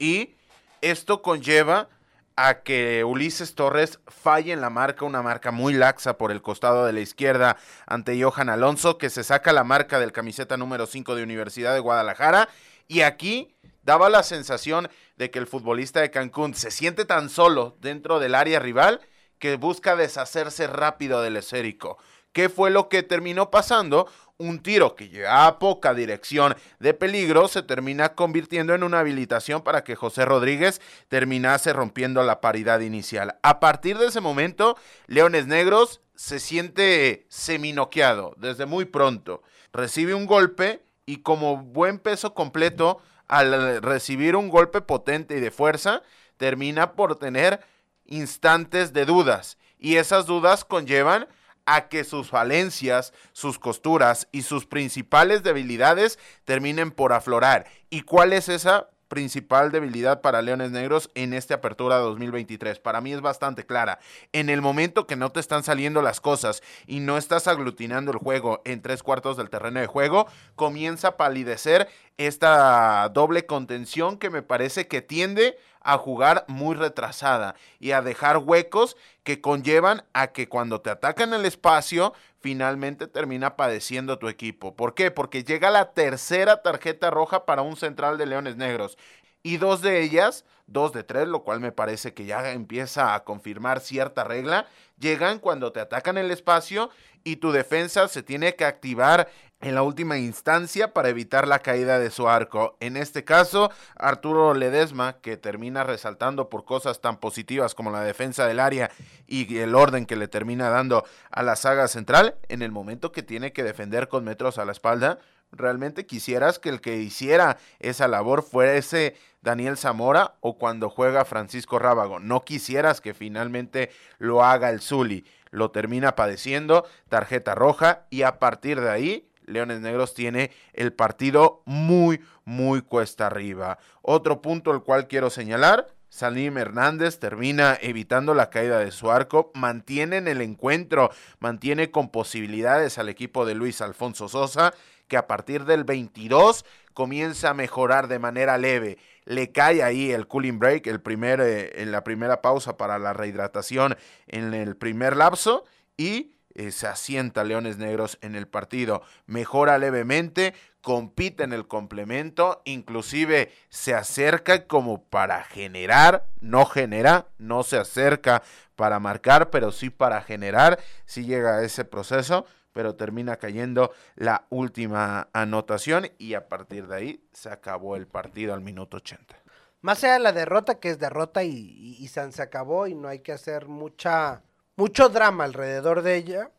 y 0.00 0.34
esto 0.80 1.22
conlleva 1.22 1.88
a 2.36 2.60
que 2.60 3.02
Ulises 3.04 3.54
Torres 3.54 3.98
falle 4.06 4.52
en 4.52 4.60
la 4.60 4.70
marca, 4.70 5.06
una 5.06 5.22
marca 5.22 5.50
muy 5.50 5.72
laxa 5.72 6.18
por 6.18 6.30
el 6.30 6.42
costado 6.42 6.84
de 6.84 6.92
la 6.92 7.00
izquierda 7.00 7.56
ante 7.86 8.22
Johan 8.22 8.50
Alonso, 8.50 8.98
que 8.98 9.08
se 9.08 9.24
saca 9.24 9.52
la 9.52 9.64
marca 9.64 9.98
del 9.98 10.12
camiseta 10.12 10.58
número 10.58 10.86
5 10.86 11.14
de 11.14 11.22
Universidad 11.22 11.72
de 11.72 11.80
Guadalajara. 11.80 12.50
Y 12.88 13.00
aquí 13.00 13.56
daba 13.82 14.10
la 14.10 14.22
sensación 14.22 14.88
de 15.16 15.30
que 15.30 15.38
el 15.38 15.46
futbolista 15.46 16.00
de 16.00 16.10
Cancún 16.10 16.54
se 16.54 16.70
siente 16.70 17.06
tan 17.06 17.30
solo 17.30 17.76
dentro 17.80 18.20
del 18.20 18.34
área 18.34 18.60
rival 18.60 19.00
que 19.38 19.56
busca 19.56 19.96
deshacerse 19.96 20.66
rápido 20.66 21.22
del 21.22 21.36
esférico. 21.36 21.98
¿Qué 22.32 22.50
fue 22.50 22.70
lo 22.70 22.90
que 22.90 23.02
terminó 23.02 23.50
pasando? 23.50 24.10
Un 24.38 24.58
tiro 24.58 24.96
que 24.96 25.08
llega 25.08 25.46
a 25.46 25.58
poca 25.58 25.94
dirección 25.94 26.54
de 26.78 26.92
peligro 26.92 27.48
se 27.48 27.62
termina 27.62 28.10
convirtiendo 28.10 28.74
en 28.74 28.82
una 28.82 29.00
habilitación 29.00 29.62
para 29.62 29.82
que 29.82 29.96
José 29.96 30.26
Rodríguez 30.26 30.82
terminase 31.08 31.72
rompiendo 31.72 32.22
la 32.22 32.42
paridad 32.42 32.80
inicial. 32.80 33.38
A 33.42 33.60
partir 33.60 33.96
de 33.96 34.08
ese 34.08 34.20
momento, 34.20 34.76
Leones 35.06 35.46
Negros 35.46 36.02
se 36.16 36.38
siente 36.38 37.24
seminoqueado 37.30 38.34
desde 38.36 38.66
muy 38.66 38.84
pronto. 38.84 39.42
Recibe 39.72 40.12
un 40.12 40.26
golpe 40.26 40.82
y 41.06 41.22
como 41.22 41.56
buen 41.56 41.98
peso 41.98 42.34
completo, 42.34 43.00
al 43.28 43.80
recibir 43.80 44.36
un 44.36 44.50
golpe 44.50 44.82
potente 44.82 45.38
y 45.38 45.40
de 45.40 45.50
fuerza, 45.50 46.02
termina 46.36 46.92
por 46.92 47.18
tener 47.18 47.60
instantes 48.04 48.92
de 48.92 49.06
dudas. 49.06 49.56
Y 49.78 49.96
esas 49.96 50.26
dudas 50.26 50.64
conllevan 50.66 51.26
a 51.66 51.88
que 51.88 52.04
sus 52.04 52.30
falencias, 52.30 53.12
sus 53.32 53.58
costuras 53.58 54.28
y 54.32 54.42
sus 54.42 54.66
principales 54.66 55.42
debilidades 55.42 56.18
terminen 56.44 56.90
por 56.90 57.12
aflorar. 57.12 57.66
¿Y 57.90 58.02
cuál 58.02 58.32
es 58.32 58.48
esa 58.48 58.88
principal 59.08 59.70
debilidad 59.70 60.20
para 60.20 60.42
Leones 60.42 60.70
Negros 60.70 61.10
en 61.14 61.32
esta 61.32 61.54
apertura 61.54 61.98
2023. 61.98 62.78
Para 62.80 63.00
mí 63.00 63.12
es 63.12 63.20
bastante 63.20 63.64
clara. 63.64 63.98
En 64.32 64.50
el 64.50 64.60
momento 64.62 65.06
que 65.06 65.16
no 65.16 65.30
te 65.32 65.40
están 65.40 65.62
saliendo 65.62 66.02
las 66.02 66.20
cosas 66.20 66.62
y 66.86 67.00
no 67.00 67.16
estás 67.16 67.46
aglutinando 67.46 68.12
el 68.12 68.18
juego 68.18 68.62
en 68.64 68.82
tres 68.82 69.02
cuartos 69.02 69.36
del 69.36 69.50
terreno 69.50 69.80
de 69.80 69.86
juego, 69.86 70.26
comienza 70.54 71.08
a 71.08 71.16
palidecer 71.16 71.88
esta 72.16 73.08
doble 73.10 73.46
contención 73.46 74.18
que 74.18 74.30
me 74.30 74.42
parece 74.42 74.88
que 74.88 75.02
tiende 75.02 75.56
a 75.86 75.98
jugar 75.98 76.44
muy 76.48 76.74
retrasada 76.74 77.54
y 77.78 77.92
a 77.92 78.02
dejar 78.02 78.38
huecos 78.38 78.96
que 79.22 79.40
conllevan 79.40 80.02
a 80.12 80.32
que 80.32 80.48
cuando 80.48 80.80
te 80.80 80.90
atacan 80.90 81.32
el 81.32 81.46
espacio, 81.46 82.12
finalmente 82.40 83.06
termina 83.06 83.54
padeciendo 83.54 84.18
tu 84.18 84.28
equipo. 84.28 84.74
¿Por 84.74 84.94
qué? 84.94 85.12
Porque 85.12 85.44
llega 85.44 85.70
la 85.70 85.92
tercera 85.92 86.60
tarjeta 86.62 87.10
roja 87.10 87.46
para 87.46 87.62
un 87.62 87.76
central 87.76 88.18
de 88.18 88.26
Leones 88.26 88.56
Negros. 88.56 88.98
Y 89.46 89.58
dos 89.58 89.80
de 89.80 90.02
ellas, 90.02 90.44
dos 90.66 90.92
de 90.92 91.04
tres, 91.04 91.28
lo 91.28 91.44
cual 91.44 91.60
me 91.60 91.70
parece 91.70 92.12
que 92.14 92.24
ya 92.24 92.50
empieza 92.50 93.14
a 93.14 93.22
confirmar 93.22 93.78
cierta 93.78 94.24
regla, 94.24 94.66
llegan 94.98 95.38
cuando 95.38 95.70
te 95.70 95.78
atacan 95.78 96.18
el 96.18 96.32
espacio 96.32 96.90
y 97.22 97.36
tu 97.36 97.52
defensa 97.52 98.08
se 98.08 98.24
tiene 98.24 98.56
que 98.56 98.64
activar 98.64 99.28
en 99.60 99.76
la 99.76 99.84
última 99.84 100.18
instancia 100.18 100.92
para 100.92 101.10
evitar 101.10 101.46
la 101.46 101.60
caída 101.60 102.00
de 102.00 102.10
su 102.10 102.28
arco. 102.28 102.76
En 102.80 102.96
este 102.96 103.22
caso, 103.22 103.70
Arturo 103.94 104.52
Ledesma, 104.52 105.20
que 105.20 105.36
termina 105.36 105.84
resaltando 105.84 106.48
por 106.48 106.64
cosas 106.64 107.00
tan 107.00 107.18
positivas 107.18 107.76
como 107.76 107.92
la 107.92 108.00
defensa 108.00 108.48
del 108.48 108.58
área 108.58 108.90
y 109.28 109.58
el 109.58 109.76
orden 109.76 110.06
que 110.06 110.16
le 110.16 110.26
termina 110.26 110.70
dando 110.70 111.04
a 111.30 111.44
la 111.44 111.54
saga 111.54 111.86
central, 111.86 112.34
en 112.48 112.62
el 112.62 112.72
momento 112.72 113.12
que 113.12 113.22
tiene 113.22 113.52
que 113.52 113.62
defender 113.62 114.08
con 114.08 114.24
metros 114.24 114.58
a 114.58 114.64
la 114.64 114.72
espalda, 114.72 115.20
realmente 115.56 116.06
quisieras 116.06 116.58
que 116.58 116.68
el 116.68 116.80
que 116.80 116.96
hiciera 116.96 117.58
esa 117.78 118.08
labor 118.08 118.42
fuese 118.42 119.16
Daniel 119.42 119.76
Zamora 119.76 120.34
o 120.40 120.58
cuando 120.58 120.90
juega 120.90 121.24
Francisco 121.24 121.78
Rábago. 121.78 122.18
No 122.18 122.44
quisieras 122.44 123.00
que 123.00 123.14
finalmente 123.14 123.90
lo 124.18 124.44
haga 124.44 124.70
el 124.70 124.80
Zuli. 124.80 125.24
Lo 125.50 125.70
termina 125.70 126.16
padeciendo, 126.16 126.84
tarjeta 127.08 127.54
roja 127.54 128.06
y 128.10 128.22
a 128.22 128.38
partir 128.38 128.80
de 128.80 128.90
ahí 128.90 129.28
Leones 129.46 129.80
Negros 129.80 130.14
tiene 130.14 130.50
el 130.72 130.92
partido 130.92 131.62
muy, 131.64 132.20
muy 132.44 132.82
cuesta 132.82 133.26
arriba. 133.26 133.78
Otro 134.02 134.42
punto 134.42 134.72
el 134.72 134.82
cual 134.82 135.06
quiero 135.06 135.30
señalar, 135.30 135.86
Salim 136.08 136.56
Hernández 136.56 137.18
termina 137.18 137.76
evitando 137.80 138.34
la 138.34 138.50
caída 138.50 138.78
de 138.78 138.90
su 138.90 139.10
arco, 139.10 139.50
mantiene 139.54 140.16
en 140.16 140.28
el 140.28 140.40
encuentro, 140.40 141.10
mantiene 141.40 141.90
con 141.90 142.10
posibilidades 142.10 142.98
al 142.98 143.08
equipo 143.08 143.44
de 143.44 143.54
Luis 143.54 143.80
Alfonso 143.80 144.28
Sosa, 144.28 144.72
que 145.08 145.16
a 145.16 145.26
partir 145.26 145.64
del 145.64 145.84
22 145.84 146.64
comienza 146.94 147.50
a 147.50 147.54
mejorar 147.54 148.08
de 148.08 148.18
manera 148.18 148.58
leve. 148.58 148.98
Le 149.24 149.52
cae 149.52 149.82
ahí 149.82 150.12
el 150.12 150.26
cooling 150.26 150.58
break, 150.58 150.86
el 150.86 151.00
primer, 151.00 151.40
eh, 151.40 151.82
en 151.82 151.92
la 151.92 152.04
primera 152.04 152.40
pausa 152.40 152.76
para 152.76 152.98
la 152.98 153.12
rehidratación 153.12 153.96
en 154.26 154.54
el 154.54 154.76
primer 154.76 155.16
lapso 155.16 155.64
y 155.96 156.32
eh, 156.54 156.72
se 156.72 156.86
asienta 156.86 157.44
Leones 157.44 157.76
Negros 157.76 158.18
en 158.22 158.34
el 158.34 158.48
partido. 158.48 159.02
Mejora 159.26 159.76
levemente, 159.76 160.54
compite 160.80 161.44
en 161.44 161.52
el 161.52 161.68
complemento, 161.68 162.62
inclusive 162.64 163.52
se 163.68 163.92
acerca 163.92 164.66
como 164.66 165.04
para 165.04 165.44
generar, 165.44 166.26
no 166.40 166.64
genera, 166.64 167.26
no 167.36 167.62
se 167.62 167.76
acerca 167.76 168.42
para 168.74 169.00
marcar, 169.00 169.50
pero 169.50 169.70
sí 169.70 169.90
para 169.90 170.22
generar, 170.22 170.78
sí 171.04 171.26
llega 171.26 171.56
a 171.56 171.62
ese 171.62 171.84
proceso, 171.84 172.46
pero 172.76 172.94
termina 172.94 173.36
cayendo 173.36 173.90
la 174.16 174.44
última 174.50 175.30
anotación 175.32 176.10
y 176.18 176.34
a 176.34 176.46
partir 176.46 176.86
de 176.86 176.94
ahí 176.94 177.24
se 177.32 177.48
acabó 177.48 177.96
el 177.96 178.06
partido 178.06 178.52
al 178.52 178.60
minuto 178.60 178.98
80. 178.98 179.34
Más 179.80 180.04
allá 180.04 180.12
de 180.12 180.18
la 180.18 180.32
derrota, 180.32 180.78
que 180.78 180.90
es 180.90 180.98
derrota 180.98 181.42
y, 181.42 181.96
y, 181.98 182.06
se 182.08 182.42
acabó 182.42 182.86
y 182.86 182.94
no 182.94 183.08
hay 183.08 183.20
que 183.20 183.32
hacer 183.32 183.66
mucha 183.66 184.42
mucho 184.76 185.08
drama 185.08 185.44
alrededor 185.44 186.02
de 186.02 186.16
ella, 186.16 186.50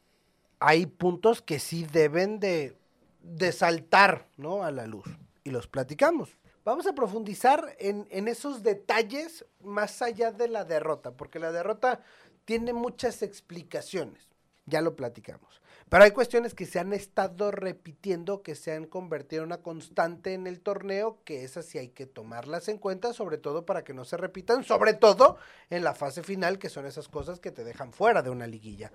hay 0.58 0.88
puntos 0.88 1.44
que 1.44 1.60
sí 1.60 1.86
deben 1.86 2.40
de, 2.40 2.76
de 3.22 3.52
saltar 3.52 4.28
¿no? 4.38 4.64
a 4.64 4.72
la 4.72 4.88
luz 4.88 5.06
y 5.44 5.52
los 5.52 5.68
platicamos. 5.68 6.36
Vamos 6.66 6.88
a 6.88 6.94
profundizar 6.94 7.76
en, 7.78 8.08
en, 8.10 8.28
esos 8.28 8.64
detalles 8.64 9.46
más 9.62 10.02
allá 10.02 10.32
de 10.32 10.48
la 10.48 10.66
derrota, 10.66 11.12
porque 11.12 11.38
la 11.38 11.52
derrota 11.52 12.02
tiene 12.44 12.74
muchas 12.74 13.22
explicaciones, 13.22 14.28
ya 14.66 14.82
lo 14.82 14.96
platicamos. 14.96 15.62
Pero 15.90 16.04
hay 16.04 16.12
cuestiones 16.12 16.54
que 16.54 16.66
se 16.66 16.80
han 16.80 16.92
estado 16.92 17.50
repitiendo, 17.50 18.42
que 18.42 18.56
se 18.56 18.74
han 18.74 18.86
convertido 18.86 19.44
en 19.44 19.48
una 19.48 19.62
constante 19.62 20.34
en 20.34 20.46
el 20.46 20.60
torneo, 20.60 21.20
que 21.24 21.46
esas 21.46 21.66
sí 21.66 21.78
hay 21.78 21.90
que 21.90 22.06
tomarlas 22.06 22.68
en 22.68 22.78
cuenta, 22.78 23.14
sobre 23.14 23.38
todo 23.38 23.66
para 23.66 23.86
que 23.86 23.94
no 23.94 24.04
se 24.04 24.18
repitan, 24.18 24.66
sobre 24.66 24.94
todo 24.94 25.38
en 25.70 25.86
la 25.86 25.94
fase 25.96 26.24
final, 26.24 26.60
que 26.60 26.70
son 26.70 26.86
esas 26.86 27.08
cosas 27.08 27.40
que 27.40 27.52
te 27.52 27.64
dejan 27.64 27.94
fuera 27.94 28.22
de 28.22 28.30
una 28.30 28.48
liguilla. 28.48 28.92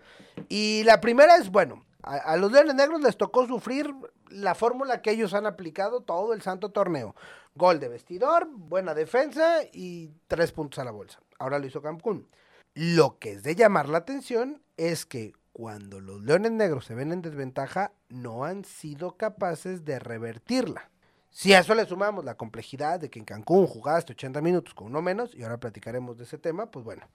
Y 0.50 0.82
la 0.84 1.00
primera 1.00 1.36
es, 1.36 1.50
bueno, 1.50 1.82
a, 2.02 2.16
a 2.16 2.36
los 2.36 2.52
Leones 2.52 2.74
Negros 2.74 3.00
les 3.00 3.16
tocó 3.16 3.46
sufrir 3.46 3.94
la 4.28 4.54
fórmula 4.54 5.00
que 5.00 5.12
ellos 5.12 5.32
han 5.32 5.46
aplicado 5.46 6.02
todo 6.02 6.34
el 6.34 6.42
santo 6.42 6.72
torneo. 6.72 7.14
Gol 7.54 7.80
de 7.80 7.88
vestidor, 7.88 8.48
buena 8.50 8.92
defensa 8.92 9.60
y 9.72 10.10
tres 10.26 10.52
puntos 10.52 10.78
a 10.78 10.84
la 10.84 10.90
bolsa. 10.90 11.20
Ahora 11.38 11.58
lo 11.58 11.66
hizo 11.66 11.80
Cancún. 11.80 12.28
Lo 12.74 13.18
que 13.18 13.32
es 13.32 13.42
de 13.42 13.54
llamar 13.54 13.88
la 13.88 13.98
atención 13.98 14.62
es 14.76 15.04
que 15.04 15.34
cuando 15.52 16.00
los 16.00 16.22
Leones 16.22 16.52
Negros 16.52 16.86
se 16.86 16.94
ven 16.94 17.12
en 17.12 17.22
desventaja, 17.22 17.92
no 18.08 18.44
han 18.44 18.64
sido 18.64 19.16
capaces 19.16 19.84
de 19.84 19.98
revertirla. 19.98 20.90
Si 21.30 21.54
a 21.54 21.60
eso 21.60 21.74
le 21.74 21.86
sumamos 21.86 22.24
la 22.24 22.36
complejidad 22.36 23.00
de 23.00 23.10
que 23.10 23.18
en 23.18 23.24
Cancún 23.24 23.66
jugaste 23.66 24.12
80 24.12 24.40
minutos 24.40 24.74
con 24.74 24.88
uno 24.88 25.00
menos, 25.02 25.34
y 25.34 25.42
ahora 25.42 25.58
platicaremos 25.58 26.18
de 26.18 26.24
ese 26.24 26.38
tema, 26.38 26.70
pues 26.70 26.84
bueno, 26.84 27.08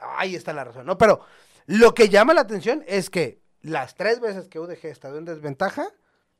ahí 0.00 0.34
está 0.34 0.52
la 0.52 0.64
razón, 0.64 0.86
¿no? 0.86 0.98
Pero 0.98 1.20
lo 1.66 1.94
que 1.94 2.08
llama 2.08 2.34
la 2.34 2.42
atención 2.42 2.84
es 2.86 3.10
que 3.10 3.40
las 3.60 3.94
tres 3.94 4.20
veces 4.20 4.48
que 4.48 4.60
UDG 4.60 4.86
ha 4.86 4.88
estado 4.88 5.18
en 5.18 5.24
desventaja, 5.24 5.88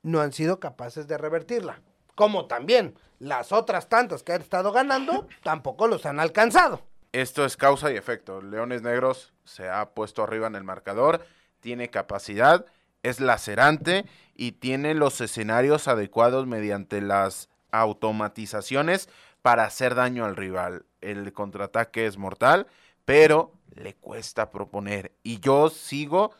no 0.03 0.21
han 0.21 0.33
sido 0.33 0.61
capaces 0.61 1.09
de 1.09 1.19
revertirla. 1.19 1.83
Como 2.15 2.47
también 2.47 2.95
las 3.19 3.53
otras 3.53 3.89
tantas 3.89 4.23
que 4.23 4.33
han 4.33 4.41
estado 4.41 4.73
ganando, 4.73 5.27
tampoco 5.43 5.89
los 5.89 6.07
han 6.07 6.21
alcanzado. 6.21 6.83
Esto 7.17 7.47
es 7.47 7.57
causa 7.57 7.91
y 7.91 7.97
efecto. 7.97 8.43
Leones 8.43 8.83
Negros 8.83 9.33
se 9.45 9.71
ha 9.71 9.95
puesto 9.95 10.23
arriba 10.23 10.49
en 10.49 10.55
el 10.55 10.65
marcador 10.65 11.25
tiene 11.61 11.89
capacidad, 11.89 12.67
es 13.03 13.21
lacerante 13.21 14.05
y 14.35 14.53
tiene 14.53 14.93
los 14.93 15.23
escenarios 15.23 15.89
adecuados 15.89 16.47
mediante 16.47 17.01
las 17.01 17.49
automatizaciones 17.71 19.09
para 19.41 19.65
hacer 19.65 19.95
daño 19.95 20.27
al 20.27 20.37
rival. 20.37 20.85
El 21.01 21.33
contraataque 21.33 22.05
es 22.05 22.19
mortal, 22.19 22.67
pero 23.07 23.51
le 23.75 23.95
cuesta 23.95 24.51
proponer. 24.51 25.13
Y 25.23 25.41
yo 25.41 25.71
sigo 25.71 26.35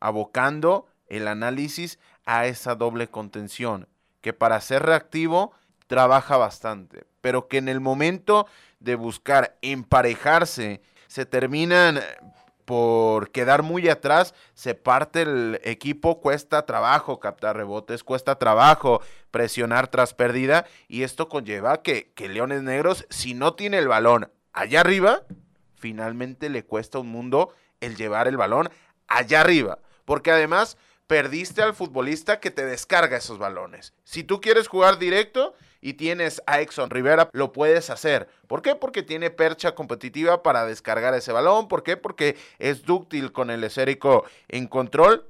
abocando 0.00 0.86
el 1.08 1.28
análisis 1.28 1.98
a 2.24 2.46
esa 2.46 2.76
doble 2.76 3.08
contención, 3.08 3.88
que 4.22 4.32
para 4.32 4.58
ser 4.62 4.84
reactivo 4.84 5.52
trabaja 5.86 6.38
bastante, 6.38 7.04
pero 7.20 7.48
que 7.48 7.58
en 7.58 7.68
el 7.68 7.80
momento 7.80 8.46
de 8.80 8.94
buscar 8.94 9.56
emparejarse 9.62 10.80
se 11.06 11.26
terminan 11.26 12.00
por 12.64 13.30
quedar 13.30 13.62
muy 13.62 13.88
atrás, 13.88 14.34
se 14.52 14.74
parte 14.74 15.22
el 15.22 15.58
equipo, 15.64 16.20
cuesta 16.20 16.66
trabajo 16.66 17.18
captar 17.18 17.56
rebotes, 17.56 18.04
cuesta 18.04 18.34
trabajo 18.34 19.00
presionar 19.30 19.88
tras 19.88 20.12
pérdida 20.12 20.66
y 20.86 21.02
esto 21.02 21.30
conlleva 21.30 21.80
que, 21.80 22.12
que 22.14 22.28
Leones 22.28 22.62
Negros, 22.62 23.06
si 23.08 23.32
no 23.32 23.54
tiene 23.54 23.78
el 23.78 23.88
balón 23.88 24.30
allá 24.52 24.80
arriba, 24.80 25.22
finalmente 25.76 26.50
le 26.50 26.62
cuesta 26.62 26.98
un 26.98 27.08
mundo 27.08 27.54
el 27.80 27.96
llevar 27.96 28.28
el 28.28 28.36
balón 28.36 28.68
allá 29.06 29.40
arriba, 29.40 29.78
porque 30.04 30.30
además 30.30 30.76
perdiste 31.08 31.62
al 31.62 31.74
futbolista 31.74 32.38
que 32.38 32.52
te 32.52 32.64
descarga 32.64 33.16
esos 33.16 33.38
balones. 33.38 33.92
Si 34.04 34.22
tú 34.22 34.40
quieres 34.40 34.68
jugar 34.68 34.98
directo, 35.00 35.56
y 35.80 35.94
tienes 35.94 36.42
a 36.46 36.60
Exxon 36.60 36.90
Rivera, 36.90 37.30
lo 37.32 37.52
puedes 37.52 37.90
hacer. 37.90 38.28
¿Por 38.46 38.62
qué? 38.62 38.74
Porque 38.74 39.02
tiene 39.02 39.30
percha 39.30 39.74
competitiva 39.74 40.42
para 40.42 40.66
descargar 40.66 41.14
ese 41.14 41.32
balón. 41.32 41.68
¿Por 41.68 41.82
qué? 41.82 41.96
Porque 41.96 42.36
es 42.58 42.82
dúctil 42.82 43.32
con 43.32 43.50
el 43.50 43.62
esférico 43.64 44.24
en 44.48 44.66
control, 44.66 45.26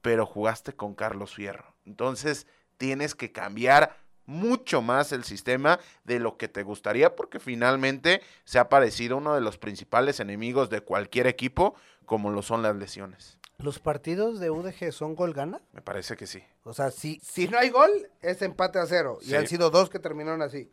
pero 0.00 0.26
jugaste 0.26 0.72
con 0.72 0.94
Carlos 0.94 1.34
Fierro. 1.34 1.74
Entonces 1.86 2.46
tienes 2.78 3.14
que 3.14 3.30
cambiar 3.30 3.96
mucho 4.26 4.82
más 4.82 5.12
el 5.12 5.24
sistema 5.24 5.78
de 6.04 6.20
lo 6.20 6.36
que 6.36 6.48
te 6.48 6.62
gustaría 6.62 7.16
porque 7.16 7.40
finalmente 7.40 8.22
se 8.44 8.58
ha 8.58 8.68
parecido 8.68 9.16
uno 9.16 9.34
de 9.34 9.40
los 9.40 9.58
principales 9.58 10.20
enemigos 10.20 10.70
de 10.70 10.80
cualquier 10.80 11.26
equipo 11.26 11.74
como 12.06 12.30
lo 12.30 12.42
son 12.42 12.62
las 12.62 12.76
lesiones. 12.76 13.38
¿Los 13.62 13.78
partidos 13.78 14.40
de 14.40 14.50
UDG 14.50 14.92
son 14.92 15.14
gol 15.14 15.32
gana? 15.34 15.60
Me 15.72 15.82
parece 15.82 16.16
que 16.16 16.26
sí. 16.26 16.42
O 16.64 16.72
sea, 16.74 16.90
si, 16.90 17.20
si 17.22 17.48
no 17.48 17.58
hay 17.58 17.70
gol, 17.70 17.90
es 18.20 18.42
empate 18.42 18.78
a 18.78 18.86
cero. 18.86 19.18
Y 19.22 19.34
han 19.34 19.46
sido 19.46 19.70
dos 19.70 19.88
que 19.88 19.98
terminaron 19.98 20.42
así. 20.42 20.70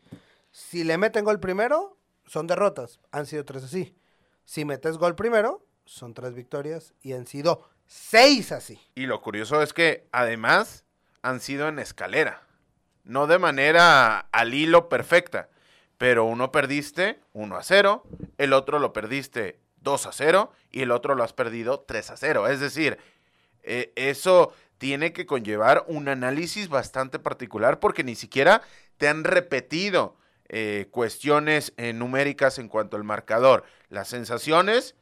Si 0.51 0.83
le 0.83 0.97
meten 0.97 1.23
gol 1.23 1.39
primero, 1.39 1.97
son 2.25 2.47
derrotas. 2.47 2.99
Han 3.11 3.25
sido 3.25 3.45
tres 3.45 3.63
así. 3.63 3.95
Si 4.43 4.65
metes 4.65 4.97
gol 4.97 5.15
primero, 5.15 5.63
son 5.85 6.13
tres 6.13 6.33
victorias. 6.33 6.93
Y 7.01 7.13
han 7.13 7.27
sido 7.27 7.69
seis 7.85 8.51
así. 8.51 8.79
Y 8.95 9.05
lo 9.05 9.21
curioso 9.21 9.61
es 9.61 9.73
que 9.73 10.07
además 10.11 10.83
han 11.21 11.39
sido 11.39 11.67
en 11.67 11.77
escalera. 11.79 12.41
No 13.03 13.27
de 13.27 13.37
manera 13.39 14.19
al 14.31 14.53
hilo 14.53 14.89
perfecta. 14.89 15.49
pero 15.97 16.23
uno 16.23 16.51
perdiste 16.51 17.19
1 17.33 17.57
a 17.57 17.61
0, 17.63 18.03
el 18.37 18.53
otro 18.53 18.79
lo 18.79 18.93
perdiste 18.93 19.59
2 19.81 20.05
a 20.07 20.11
0 20.11 20.51
y 20.71 20.81
el 20.81 20.91
otro 20.91 21.15
lo 21.15 21.23
has 21.23 21.33
perdido 21.33 21.81
3 21.81 22.11
a 22.11 22.17
0. 22.17 22.47
Es 22.47 22.59
decir, 22.59 22.97
eh, 23.63 23.91
eso 23.95 24.53
tiene 24.77 25.13
que 25.13 25.25
conllevar 25.25 25.83
un 25.87 26.07
análisis 26.07 26.69
bastante 26.69 27.19
particular 27.19 27.79
porque 27.79 28.03
ni 28.03 28.15
siquiera 28.15 28.61
te 28.97 29.07
han 29.07 29.23
repetido 29.23 30.17
eh, 30.47 30.87
cuestiones 30.89 31.73
eh, 31.77 31.93
numéricas 31.93 32.57
en 32.57 32.69
cuanto 32.69 32.97
al 32.97 33.03
marcador. 33.03 33.63
Las 33.89 34.07
sensaciones, 34.07 34.95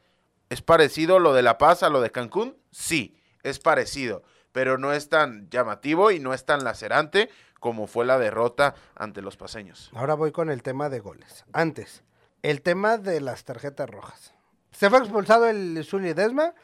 ¿es 0.50 0.62
parecido 0.62 1.18
lo 1.18 1.32
de 1.32 1.42
La 1.42 1.56
Paz 1.56 1.82
a 1.82 1.88
lo 1.88 2.00
de 2.00 2.10
Cancún? 2.10 2.56
Sí, 2.70 3.16
es 3.42 3.58
parecido, 3.58 4.22
pero 4.52 4.78
no 4.78 4.92
es 4.92 5.08
tan 5.08 5.48
llamativo 5.48 6.10
y 6.10 6.18
no 6.18 6.34
es 6.34 6.44
tan 6.44 6.64
lacerante 6.64 7.30
como 7.60 7.86
fue 7.86 8.04
la 8.04 8.18
derrota 8.18 8.74
ante 8.94 9.22
los 9.22 9.36
paseños. 9.36 9.90
Ahora 9.94 10.14
voy 10.14 10.32
con 10.32 10.50
el 10.50 10.62
tema 10.62 10.88
de 10.88 11.00
goles. 11.00 11.44
Antes, 11.52 12.04
el 12.42 12.62
tema 12.62 12.98
de 12.98 13.20
las 13.20 13.44
tarjetas 13.44 13.88
rojas. 13.88 14.34
Se 14.72 14.90
fue 14.90 14.98
expulsado 14.98 15.46
el 15.46 15.84
Zuli 15.84 16.12
Desma. 16.12 16.54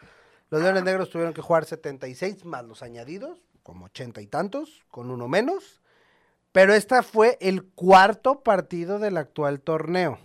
Los 0.51 0.63
Leones 0.63 0.85
Negros 0.85 1.11
tuvieron 1.11 1.35
que 1.35 1.43
jugar 1.43 1.65
76 1.65 2.45
más 2.45 2.65
los 2.65 2.83
añadidos, 2.83 3.41
como 3.63 3.87
80 3.87 4.21
y 4.21 4.27
tantos, 4.27 4.85
con 4.91 5.11
uno 5.11 5.27
menos. 5.27 5.81
Pero 6.53 6.75
esta 6.75 7.03
fue 7.03 7.37
el 7.41 7.65
cuarto 7.65 8.41
partido 8.41 8.99
del 8.99 9.17
actual 9.17 9.61
torneo. 9.61 10.19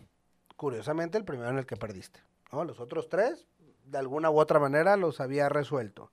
Curiosamente, 0.56 1.18
el 1.18 1.26
primero 1.26 1.50
en 1.50 1.58
el 1.58 1.66
que 1.66 1.78
perdiste. 1.78 2.22
Los 2.52 2.80
otros 2.80 3.10
tres, 3.10 3.48
de 3.86 3.98
alguna 3.98 4.30
u 4.30 4.40
otra 4.40 4.60
manera, 4.60 4.98
los 4.98 5.20
había 5.22 5.50
resuelto. 5.50 6.12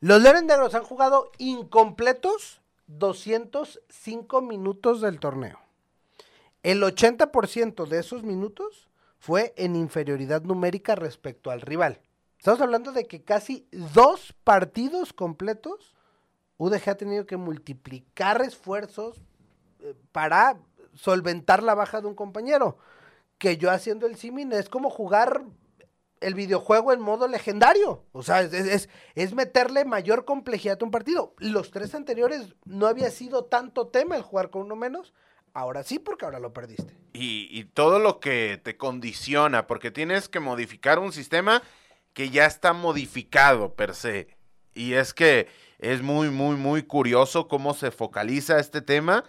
Los 0.00 0.20
Leones 0.20 0.44
Negros 0.44 0.74
han 0.74 0.84
jugado 0.84 1.30
incompletos 1.38 2.60
205 2.88 4.42
minutos 4.42 5.00
del 5.00 5.20
torneo. 5.20 5.58
El 6.62 6.82
80% 6.82 7.86
de 7.86 7.98
esos 7.98 8.22
minutos 8.22 8.88
fue 9.24 9.54
en 9.56 9.74
inferioridad 9.74 10.42
numérica 10.42 10.94
respecto 10.96 11.50
al 11.50 11.62
rival. 11.62 11.98
Estamos 12.36 12.60
hablando 12.60 12.92
de 12.92 13.06
que 13.06 13.22
casi 13.22 13.66
dos 13.94 14.34
partidos 14.44 15.14
completos 15.14 15.94
UDG 16.58 16.90
ha 16.90 16.94
tenido 16.96 17.24
que 17.24 17.38
multiplicar 17.38 18.42
esfuerzos 18.42 19.22
eh, 19.80 19.94
para 20.12 20.58
solventar 20.92 21.62
la 21.62 21.74
baja 21.74 22.02
de 22.02 22.06
un 22.06 22.14
compañero. 22.14 22.76
Que 23.38 23.56
yo 23.56 23.70
haciendo 23.70 24.06
el 24.06 24.16
simin 24.16 24.52
es 24.52 24.68
como 24.68 24.90
jugar 24.90 25.46
el 26.20 26.34
videojuego 26.34 26.92
en 26.92 27.00
modo 27.00 27.26
legendario. 27.26 28.04
O 28.12 28.22
sea, 28.22 28.42
es, 28.42 28.90
es, 29.14 29.34
meterle 29.34 29.86
mayor 29.86 30.26
complejidad 30.26 30.76
a 30.82 30.84
un 30.84 30.90
partido. 30.90 31.32
Los 31.38 31.70
tres 31.70 31.94
anteriores 31.94 32.54
no 32.66 32.88
había 32.88 33.10
sido 33.10 33.46
tanto 33.46 33.86
tema 33.88 34.16
el 34.16 34.22
jugar 34.22 34.50
con 34.50 34.60
uno 34.60 34.76
menos. 34.76 35.14
Ahora 35.54 35.84
sí, 35.84 36.00
porque 36.00 36.24
ahora 36.24 36.40
lo 36.40 36.52
perdiste. 36.52 36.96
Y, 37.12 37.64
todo 37.74 38.00
lo 38.00 38.18
que 38.18 38.60
te 38.62 38.76
condiciona, 38.76 39.68
porque 39.68 39.92
tienes 39.92 40.28
que 40.28 40.40
modificar 40.40 40.98
un 40.98 41.12
sistema 41.12 41.62
que 42.12 42.30
ya 42.30 42.44
está 42.44 42.72
modificado 42.72 43.74
per 43.74 43.94
se. 43.94 44.36
Y 44.74 44.94
es 44.94 45.14
que 45.14 45.46
es 45.78 46.02
muy, 46.02 46.30
muy, 46.30 46.56
muy 46.56 46.82
curioso 46.82 47.46
cómo 47.46 47.72
se 47.72 47.92
focaliza 47.92 48.58
este 48.58 48.82
tema. 48.82 49.24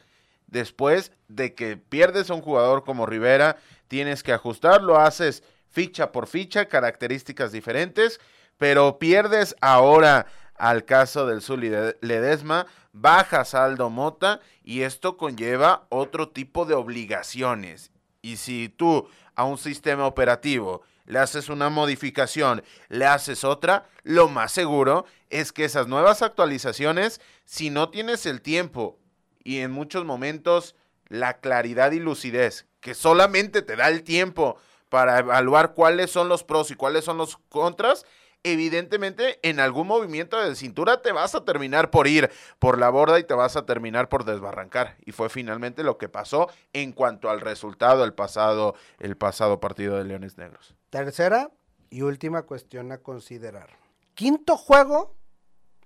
Después 0.48 1.12
de 1.28 1.54
que 1.54 1.78
pierdes 1.78 2.32
a 2.32 2.34
un 2.34 2.42
jugador 2.42 2.84
como 2.84 3.06
Rivera, 3.06 3.58
tienes 3.88 4.24
que 4.24 4.34
ajustarlo, 4.34 5.00
haces 5.00 5.44
ficha 5.70 6.12
por 6.12 6.26
ficha, 6.26 6.66
características 6.66 7.52
diferentes, 7.52 8.20
pero 8.58 8.98
pierdes 8.98 9.56
ahora 9.62 10.26
al 10.56 10.86
caso 10.86 11.26
del 11.26 11.42
Zuli 11.42 11.70
Ledesma, 12.02 12.66
bajas 12.94 13.54
Aldo 13.54 13.90
Mota 13.90 14.40
y 14.64 14.82
esto 14.82 15.18
conlleva 15.18 15.86
otro 15.90 16.30
tipo 16.30 16.66
de 16.66 16.74
obligaciones. 16.74 17.92
Y 18.22 18.38
si 18.38 18.70
tú 18.70 19.08
a 19.36 19.44
un 19.44 19.58
sistema 19.58 20.08
operativo 20.08 20.82
le 21.06 21.20
haces 21.20 21.50
una 21.50 21.70
modificación, 21.70 22.64
le 22.90 23.06
haces 23.06 23.44
otra, 23.44 23.88
lo 24.04 24.28
más 24.28 24.52
seguro 24.52 25.06
es 25.30 25.52
que 25.52 25.66
esas 25.66 25.88
nuevas 25.88 26.22
actualizaciones, 26.22 27.22
si 27.44 27.70
no 27.70 27.90
tienes 27.90 28.26
el 28.26 28.42
tiempo 28.42 28.98
y 29.44 29.60
en 29.60 29.72
muchos 29.72 30.06
momentos 30.06 30.76
la 31.08 31.40
claridad 31.40 31.92
y 31.92 32.00
lucidez 32.00 32.66
que 32.86 32.94
solamente 32.94 33.62
te 33.62 33.76
da 33.76 33.90
el 33.90 34.04
tiempo 34.04 34.58
para 34.90 35.20
evaluar 35.20 35.74
cuáles 35.74 36.12
son 36.12 36.30
los 36.30 36.44
pros 36.44 36.70
y 36.70 36.76
cuáles 36.76 37.04
son 37.04 37.18
los 37.18 37.38
contras, 37.50 38.06
evidentemente 38.46 39.40
en 39.42 39.60
algún 39.60 39.88
movimiento 39.88 40.40
de 40.40 40.56
cintura 40.56 41.02
te 41.02 41.12
vas 41.12 41.34
a 41.34 41.44
terminar 41.44 41.90
por 41.90 42.08
ir 42.08 42.30
por 42.60 42.78
la 42.78 42.90
borda 42.90 43.20
y 43.20 43.24
te 43.24 43.34
vas 43.34 43.56
a 43.56 43.66
terminar 43.66 44.08
por 44.08 44.24
desbarrancar. 44.24 44.96
Y 45.04 45.12
fue 45.12 45.30
finalmente 45.30 45.84
lo 45.84 45.98
que 45.98 46.10
pasó 46.10 46.48
en 46.72 46.92
cuanto 46.92 47.30
al 47.32 47.42
resultado 47.42 48.02
del 48.02 48.14
pasado, 48.14 48.76
el 49.00 49.18
pasado 49.18 49.60
partido 49.60 49.98
de 49.98 50.06
Leones 50.06 50.38
Negros. 50.38 50.76
Tercera 50.92 51.50
y 51.90 52.04
última 52.04 52.44
cuestión 52.44 52.92
a 52.92 53.00
considerar. 53.00 53.70
Quinto 54.14 54.58
juego 54.58 55.16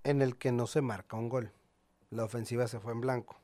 en 0.04 0.22
el 0.22 0.38
que 0.38 0.52
no 0.52 0.68
se 0.68 0.82
marca 0.82 1.16
un 1.16 1.30
gol. 1.30 1.54
La 2.10 2.26
ofensiva 2.26 2.68
se 2.68 2.80
fue 2.80 2.92
en 2.92 3.02
blanco. 3.02 3.40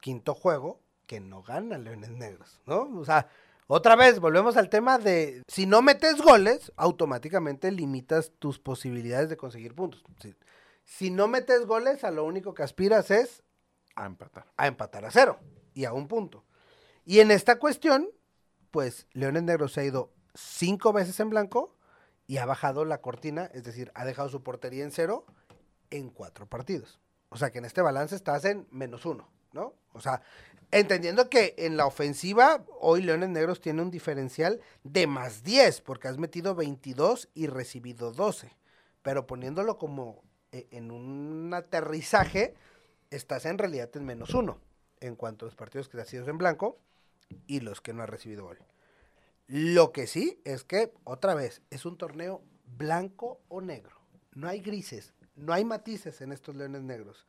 Quinto 0.00 0.34
juego 0.34 0.80
que 1.06 1.20
no 1.20 1.42
gana 1.42 1.76
Leones 1.76 2.10
Negros, 2.10 2.60
¿no? 2.64 2.88
O 2.98 3.04
sea, 3.04 3.28
otra 3.72 3.94
vez, 3.94 4.18
volvemos 4.18 4.56
al 4.56 4.68
tema 4.68 4.98
de 4.98 5.44
si 5.46 5.64
no 5.64 5.80
metes 5.80 6.20
goles, 6.20 6.72
automáticamente 6.74 7.70
limitas 7.70 8.32
tus 8.40 8.58
posibilidades 8.58 9.28
de 9.28 9.36
conseguir 9.36 9.76
puntos. 9.76 10.02
Si, 10.82 11.12
no 11.12 11.28
metes 11.28 11.66
goles, 11.66 12.02
a 12.02 12.10
lo 12.10 12.24
único 12.24 12.52
que 12.52 12.64
aspiras 12.64 13.12
es 13.12 13.44
a 13.94 14.06
empatar. 14.06 14.46
A 14.56 14.66
empatar 14.66 15.04
a 15.04 15.12
cero 15.12 15.38
y 15.72 15.84
a 15.84 15.92
un 15.92 16.08
punto. 16.08 16.44
Y 17.04 17.20
en 17.20 17.30
esta 17.30 17.60
cuestión, 17.60 18.08
pues 18.72 19.06
Leones 19.12 19.44
Negros 19.44 19.74
se 19.74 19.82
ha 19.82 19.84
ido 19.84 20.12
cinco 20.34 20.92
veces 20.92 21.20
en 21.20 21.30
blanco 21.30 21.76
y 22.26 22.38
ha 22.38 22.46
bajado 22.46 22.84
la 22.84 23.00
cortina, 23.00 23.52
es 23.54 23.62
decir, 23.62 23.92
ha 23.94 24.04
dejado 24.04 24.28
su 24.30 24.42
portería 24.42 24.82
en 24.82 24.90
cero 24.90 25.26
en 25.90 26.10
cuatro 26.10 26.48
partidos. 26.48 26.98
O 27.28 27.36
sea 27.36 27.52
que 27.52 27.58
en 27.58 27.66
este 27.66 27.82
balance 27.82 28.16
estás 28.16 28.44
en 28.46 28.66
menos 28.72 29.06
uno, 29.06 29.30
¿no? 29.52 29.74
O 29.92 30.00
sea, 30.00 30.22
Entendiendo 30.72 31.28
que 31.28 31.54
en 31.58 31.76
la 31.76 31.86
ofensiva, 31.86 32.64
hoy 32.78 33.02
Leones 33.02 33.30
Negros 33.30 33.60
tiene 33.60 33.82
un 33.82 33.90
diferencial 33.90 34.60
de 34.84 35.08
más 35.08 35.42
10, 35.42 35.80
porque 35.80 36.06
has 36.06 36.18
metido 36.18 36.54
22 36.54 37.28
y 37.34 37.48
recibido 37.48 38.12
12. 38.12 38.56
Pero 39.02 39.26
poniéndolo 39.26 39.78
como 39.78 40.22
eh, 40.52 40.68
en 40.70 40.92
un 40.92 41.52
aterrizaje, 41.54 42.54
estás 43.10 43.46
en 43.46 43.58
realidad 43.58 43.90
en 43.94 44.04
menos 44.04 44.32
1, 44.32 44.60
en 45.00 45.16
cuanto 45.16 45.44
a 45.44 45.48
los 45.48 45.56
partidos 45.56 45.88
que 45.88 45.96
te 45.96 46.02
has 46.02 46.14
en 46.14 46.38
blanco 46.38 46.78
y 47.48 47.60
los 47.60 47.80
que 47.80 47.92
no 47.92 48.04
has 48.04 48.10
recibido 48.10 48.44
gol. 48.44 48.58
Lo 49.48 49.90
que 49.90 50.06
sí 50.06 50.40
es 50.44 50.62
que, 50.62 50.92
otra 51.02 51.34
vez, 51.34 51.62
es 51.70 51.84
un 51.84 51.98
torneo 51.98 52.42
blanco 52.64 53.40
o 53.48 53.60
negro. 53.60 53.96
No 54.32 54.46
hay 54.46 54.60
grises, 54.60 55.14
no 55.34 55.52
hay 55.52 55.64
matices 55.64 56.20
en 56.20 56.30
estos 56.30 56.54
Leones 56.54 56.82
Negros. 56.82 57.26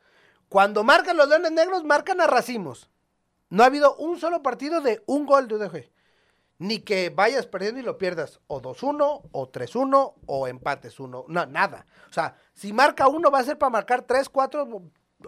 Cuando 0.48 0.84
marcan 0.84 1.18
los 1.18 1.28
Leones 1.28 1.52
Negros, 1.52 1.84
marcan 1.84 2.22
a 2.22 2.28
racimos. 2.28 2.92
No 3.52 3.64
ha 3.64 3.68
habido 3.68 3.96
un 3.98 4.18
solo 4.18 4.42
partido 4.42 4.80
de 4.80 5.04
un 5.06 5.26
gol 5.26 5.48
de 5.48 5.56
UDG. 5.56 5.92
Ni 6.58 6.80
que 6.80 7.10
vayas 7.10 7.48
perdiendo 7.48 7.82
y 7.82 7.84
lo 7.84 7.98
pierdas 7.98 8.40
o 8.48 8.62
2-1 8.62 9.30
o 9.32 9.52
3-1 9.52 10.14
o 10.26 10.48
empates 10.48 11.00
1. 11.00 11.26
No, 11.28 11.46
nada. 11.48 11.86
O 12.10 12.14
sea, 12.14 12.36
si 12.54 12.72
marca 12.72 13.08
uno 13.08 13.30
va 13.30 13.40
a 13.40 13.44
ser 13.44 13.58
para 13.58 13.72
marcar 13.72 14.04
3, 14.04 14.30
4 14.30 14.68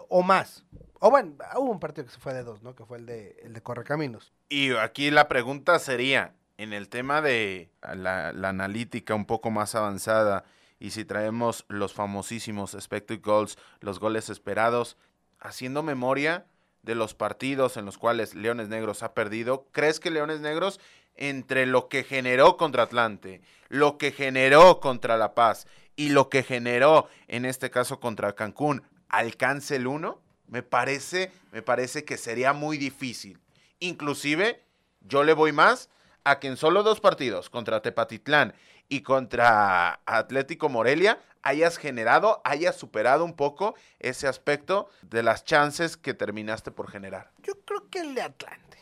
o 0.09 0.23
más. 0.23 0.63
O 0.99 1.09
bueno, 1.09 1.35
hubo 1.57 1.69
un 1.69 1.81
partido 1.81 2.05
que 2.05 2.13
se 2.13 2.19
fue 2.19 2.33
de 2.33 2.43
dos, 2.43 2.63
¿no? 2.63 2.75
Que 2.75 2.85
fue 2.85 2.97
el 2.97 3.05
de, 3.05 3.35
el 3.43 3.51
de 3.51 3.61
Correcaminos. 3.61 4.31
Y 4.47 4.73
aquí 4.75 5.11
la 5.11 5.27
pregunta 5.27 5.77
sería, 5.79 6.33
en 6.57 6.71
el 6.71 6.87
tema 6.87 7.21
de 7.21 7.71
la, 7.81 8.31
la 8.31 8.49
analítica 8.49 9.15
un 9.15 9.25
poco 9.25 9.51
más 9.51 9.75
avanzada, 9.75 10.45
y 10.79 10.91
si 10.91 11.03
traemos 11.03 11.65
los 11.67 11.93
famosísimos 11.93 12.73
expected 12.73 13.19
goals, 13.21 13.57
los 13.81 13.99
goles 13.99 14.29
esperados, 14.29 14.97
haciendo 15.39 15.83
memoria, 15.83 16.45
de 16.83 16.95
los 16.95 17.15
partidos 17.15 17.77
en 17.77 17.85
los 17.85 17.97
cuales 17.97 18.35
Leones 18.35 18.69
Negros 18.69 19.03
ha 19.03 19.13
perdido, 19.13 19.67
¿crees 19.71 19.99
que 19.99 20.11
Leones 20.11 20.41
Negros, 20.41 20.79
entre 21.15 21.65
lo 21.65 21.87
que 21.87 22.03
generó 22.03 22.57
contra 22.57 22.83
Atlante, 22.83 23.41
lo 23.69 23.97
que 23.97 24.11
generó 24.11 24.79
contra 24.79 25.17
La 25.17 25.33
Paz 25.33 25.67
y 25.95 26.09
lo 26.09 26.29
que 26.29 26.43
generó 26.43 27.07
en 27.27 27.45
este 27.45 27.69
caso 27.71 27.99
contra 27.99 28.35
Cancún, 28.35 28.83
alcance 29.09 29.77
el 29.77 29.87
uno? 29.87 30.21
Me 30.47 30.61
parece, 30.61 31.31
me 31.51 31.61
parece 31.61 32.03
que 32.03 32.17
sería 32.17 32.53
muy 32.53 32.77
difícil. 32.77 33.39
Inclusive, 33.79 34.63
yo 35.01 35.23
le 35.23 35.33
voy 35.33 35.51
más 35.51 35.89
a 36.25 36.39
que 36.39 36.47
en 36.47 36.57
solo 36.57 36.83
dos 36.83 36.99
partidos, 36.99 37.49
contra 37.49 37.81
Tepatitlán 37.81 38.53
y 38.89 39.01
contra 39.01 40.01
Atlético 40.05 40.69
Morelia, 40.69 41.19
hayas 41.43 41.77
generado, 41.77 42.41
hayas 42.43 42.75
superado 42.75 43.23
un 43.23 43.33
poco 43.33 43.75
ese 43.99 44.27
aspecto 44.27 44.89
de 45.01 45.21
las 45.23 45.43
chances 45.43 45.97
que 45.97 46.13
terminaste 46.13 46.71
por 46.71 46.89
generar. 46.89 47.31
Yo 47.43 47.53
creo 47.65 47.89
que 47.89 47.99
el 47.99 48.15
de 48.15 48.21
Atlante. 48.21 48.79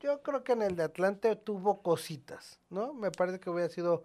Yo 0.00 0.22
creo 0.22 0.44
que 0.44 0.52
en 0.52 0.62
el 0.62 0.76
de 0.76 0.84
Atlante 0.84 1.34
tuvo 1.36 1.82
cositas, 1.82 2.60
¿no? 2.70 2.94
Me 2.94 3.10
parece 3.10 3.40
que 3.40 3.50
hubiera 3.50 3.68
sido 3.68 4.04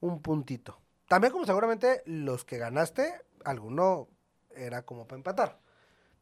un 0.00 0.22
puntito. 0.22 0.78
También 1.08 1.32
como 1.32 1.46
seguramente 1.46 2.02
los 2.06 2.44
que 2.44 2.58
ganaste, 2.58 3.20
alguno 3.44 4.08
era 4.54 4.82
como 4.82 5.06
para 5.06 5.18
empatar. 5.18 5.58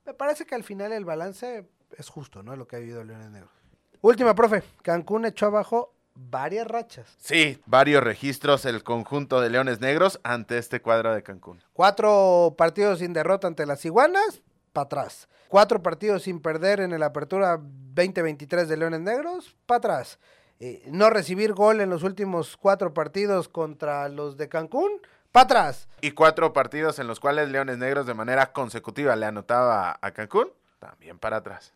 Me 0.05 0.15
parece 0.15 0.47
que 0.47 0.55
al 0.55 0.65
final 0.65 0.93
el 0.93 1.05
balance 1.05 1.69
es 1.97 2.09
justo, 2.09 2.43
¿no? 2.43 2.57
Lo 2.57 2.67
que 2.67 2.77
ha 2.77 2.79
vivido 2.79 3.05
Leones 3.05 3.31
Negros. 3.31 3.53
Última, 4.01 4.35
profe. 4.35 4.63
Cancún 4.83 5.27
echó 5.27 5.47
abajo 5.47 5.95
varias 6.29 6.67
rachas. 6.67 7.17
Sí, 7.19 7.61
varios 7.67 8.03
registros 8.03 8.65
el 8.65 8.83
conjunto 8.83 9.41
de 9.41 9.51
Leones 9.51 9.81
Negros 9.81 10.21
ante 10.23 10.59
este 10.59 10.83
cuadro 10.83 11.15
de 11.15 11.23
Cancún. 11.23 11.63
Cuatro 11.73 12.55
partidos 12.59 12.99
sin 12.99 13.13
derrota 13.13 13.47
ante 13.47 13.67
las 13.67 13.85
Iguanas, 13.85 14.43
para 14.73 14.85
atrás. 14.85 15.29
Cuatro 15.49 15.83
partidos 15.83 16.23
sin 16.23 16.41
perder 16.41 16.81
en 16.81 16.93
el 16.93 17.03
Apertura 17.03 17.59
2023 17.61 18.69
de 18.69 18.77
Leones 18.77 19.01
Negros, 19.01 19.57
para 19.67 19.79
atrás. 19.79 20.19
Eh, 20.61 20.83
no 20.93 21.09
recibir 21.09 21.55
gol 21.55 21.81
en 21.81 21.89
los 21.89 22.03
últimos 22.03 22.57
cuatro 22.57 22.93
partidos 22.93 23.49
contra 23.49 24.09
los 24.09 24.37
de 24.37 24.49
Cancún, 24.49 25.01
para 25.33 25.45
atrás. 25.45 25.89
Y 26.01 26.11
cuatro 26.13 26.53
partidos 26.53 26.99
en 26.99 27.07
los 27.07 27.19
cuales 27.19 27.49
Leones 27.49 27.79
Negros 27.79 28.07
de 28.07 28.15
manera 28.15 28.53
consecutiva 28.53 29.17
le 29.17 29.27
anotaba 29.27 29.99
a 30.01 30.11
Cancún, 30.11 30.53
también 30.79 31.19
para 31.19 31.39
atrás. 31.39 31.73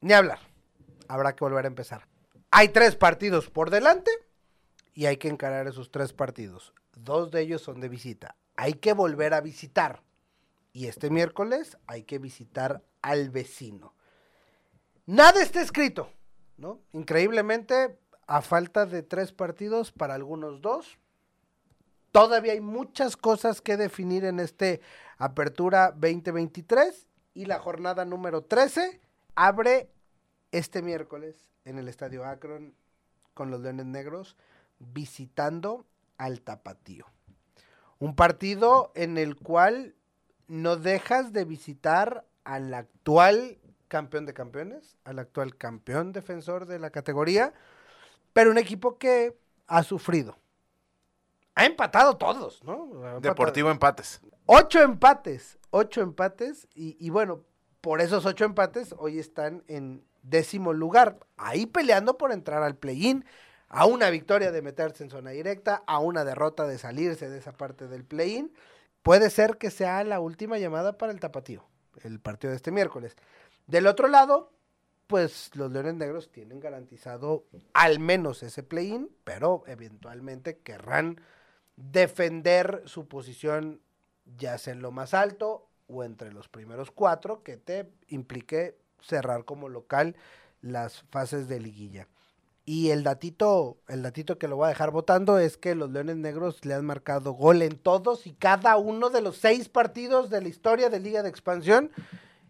Ni 0.00 0.12
hablar. 0.12 0.38
Habrá 1.08 1.34
que 1.34 1.44
volver 1.44 1.64
a 1.64 1.68
empezar. 1.68 2.11
Hay 2.54 2.68
tres 2.68 2.96
partidos 2.96 3.48
por 3.48 3.70
delante 3.70 4.10
y 4.92 5.06
hay 5.06 5.16
que 5.16 5.28
encarar 5.28 5.66
esos 5.66 5.90
tres 5.90 6.12
partidos. 6.12 6.74
Dos 6.94 7.30
de 7.30 7.40
ellos 7.40 7.62
son 7.62 7.80
de 7.80 7.88
visita. 7.88 8.36
Hay 8.56 8.74
que 8.74 8.92
volver 8.92 9.32
a 9.32 9.40
visitar. 9.40 10.02
Y 10.74 10.86
este 10.86 11.08
miércoles 11.08 11.78
hay 11.86 12.02
que 12.02 12.18
visitar 12.18 12.84
al 13.00 13.30
vecino. 13.30 13.94
Nada 15.06 15.42
está 15.42 15.62
escrito, 15.62 16.10
¿no? 16.58 16.82
Increíblemente, 16.92 17.98
a 18.26 18.42
falta 18.42 18.84
de 18.84 19.02
tres 19.02 19.32
partidos, 19.32 19.90
para 19.90 20.14
algunos 20.14 20.60
dos, 20.60 20.98
todavía 22.10 22.52
hay 22.52 22.60
muchas 22.60 23.16
cosas 23.16 23.62
que 23.62 23.78
definir 23.78 24.26
en 24.26 24.40
este 24.40 24.82
Apertura 25.16 25.92
2023 25.92 27.06
y 27.32 27.46
la 27.46 27.58
jornada 27.58 28.04
número 28.04 28.42
13 28.42 29.00
abre 29.36 29.88
este 30.52 30.82
miércoles 30.82 31.50
en 31.64 31.78
el 31.78 31.88
Estadio 31.88 32.24
Akron 32.24 32.74
con 33.34 33.50
los 33.50 33.60
Leones 33.60 33.86
Negros 33.86 34.36
visitando 34.78 35.86
al 36.18 36.42
Tapatío. 36.42 37.06
Un 37.98 38.14
partido 38.14 38.92
en 38.94 39.16
el 39.16 39.36
cual 39.36 39.94
no 40.46 40.76
dejas 40.76 41.32
de 41.32 41.44
visitar 41.44 42.26
al 42.44 42.74
actual 42.74 43.58
campeón 43.88 44.26
de 44.26 44.34
campeones, 44.34 44.96
al 45.04 45.18
actual 45.18 45.56
campeón 45.56 46.12
defensor 46.12 46.66
de 46.66 46.78
la 46.78 46.90
categoría, 46.90 47.54
pero 48.32 48.50
un 48.50 48.58
equipo 48.58 48.98
que 48.98 49.38
ha 49.66 49.82
sufrido. 49.82 50.36
Ha 51.54 51.66
empatado 51.66 52.16
todos, 52.16 52.62
¿no? 52.64 53.20
Deportivo 53.20 53.70
empates. 53.70 54.20
Ocho 54.46 54.80
empates, 54.80 55.58
ocho 55.70 56.00
empates, 56.00 56.66
y, 56.74 56.96
y 56.98 57.10
bueno, 57.10 57.44
por 57.80 58.00
esos 58.00 58.24
ocho 58.26 58.44
empates 58.44 58.94
hoy 58.98 59.18
están 59.18 59.62
en 59.68 60.04
décimo 60.22 60.72
lugar, 60.72 61.18
ahí 61.36 61.66
peleando 61.66 62.18
por 62.18 62.32
entrar 62.32 62.62
al 62.62 62.76
play-in, 62.76 63.24
a 63.68 63.86
una 63.86 64.10
victoria 64.10 64.52
de 64.52 64.62
meterse 64.62 65.02
en 65.02 65.10
zona 65.10 65.30
directa, 65.30 65.82
a 65.86 65.98
una 65.98 66.24
derrota 66.24 66.66
de 66.66 66.78
salirse 66.78 67.28
de 67.28 67.38
esa 67.38 67.52
parte 67.52 67.88
del 67.88 68.04
play-in. 68.04 68.52
Puede 69.02 69.30
ser 69.30 69.56
que 69.56 69.70
sea 69.70 70.04
la 70.04 70.20
última 70.20 70.58
llamada 70.58 70.98
para 70.98 71.12
el 71.12 71.20
tapatío, 71.20 71.64
el 72.02 72.20
partido 72.20 72.50
de 72.50 72.56
este 72.56 72.70
miércoles. 72.70 73.16
Del 73.66 73.86
otro 73.86 74.08
lado, 74.08 74.52
pues 75.06 75.50
los 75.54 75.72
Leones 75.72 75.94
Negros 75.94 76.30
tienen 76.30 76.60
garantizado 76.60 77.44
al 77.72 77.98
menos 77.98 78.42
ese 78.42 78.62
play-in, 78.62 79.10
pero 79.24 79.64
eventualmente 79.66 80.58
querrán 80.58 81.20
defender 81.76 82.82
su 82.86 83.08
posición 83.08 83.80
ya 84.38 84.58
sea 84.58 84.72
en 84.72 84.82
lo 84.82 84.92
más 84.92 85.14
alto 85.14 85.68
o 85.86 86.04
entre 86.04 86.32
los 86.32 86.48
primeros 86.48 86.90
cuatro, 86.90 87.42
que 87.42 87.56
te 87.56 87.90
implique 88.08 88.78
cerrar 89.02 89.44
como 89.44 89.68
local 89.68 90.16
las 90.60 91.02
fases 91.10 91.48
de 91.48 91.60
liguilla. 91.60 92.08
Y 92.64 92.90
el 92.90 93.02
datito, 93.02 93.78
el 93.88 94.02
datito 94.02 94.38
que 94.38 94.46
lo 94.46 94.56
voy 94.56 94.66
a 94.66 94.68
dejar 94.68 94.92
votando 94.92 95.38
es 95.38 95.56
que 95.56 95.74
los 95.74 95.90
Leones 95.90 96.16
Negros 96.16 96.64
le 96.64 96.74
han 96.74 96.84
marcado 96.84 97.32
gol 97.32 97.60
en 97.62 97.76
todos 97.76 98.26
y 98.26 98.34
cada 98.34 98.76
uno 98.76 99.10
de 99.10 99.20
los 99.20 99.36
seis 99.36 99.68
partidos 99.68 100.30
de 100.30 100.40
la 100.40 100.48
historia 100.48 100.88
de 100.88 101.00
Liga 101.00 101.24
de 101.24 101.28
Expansión 101.28 101.90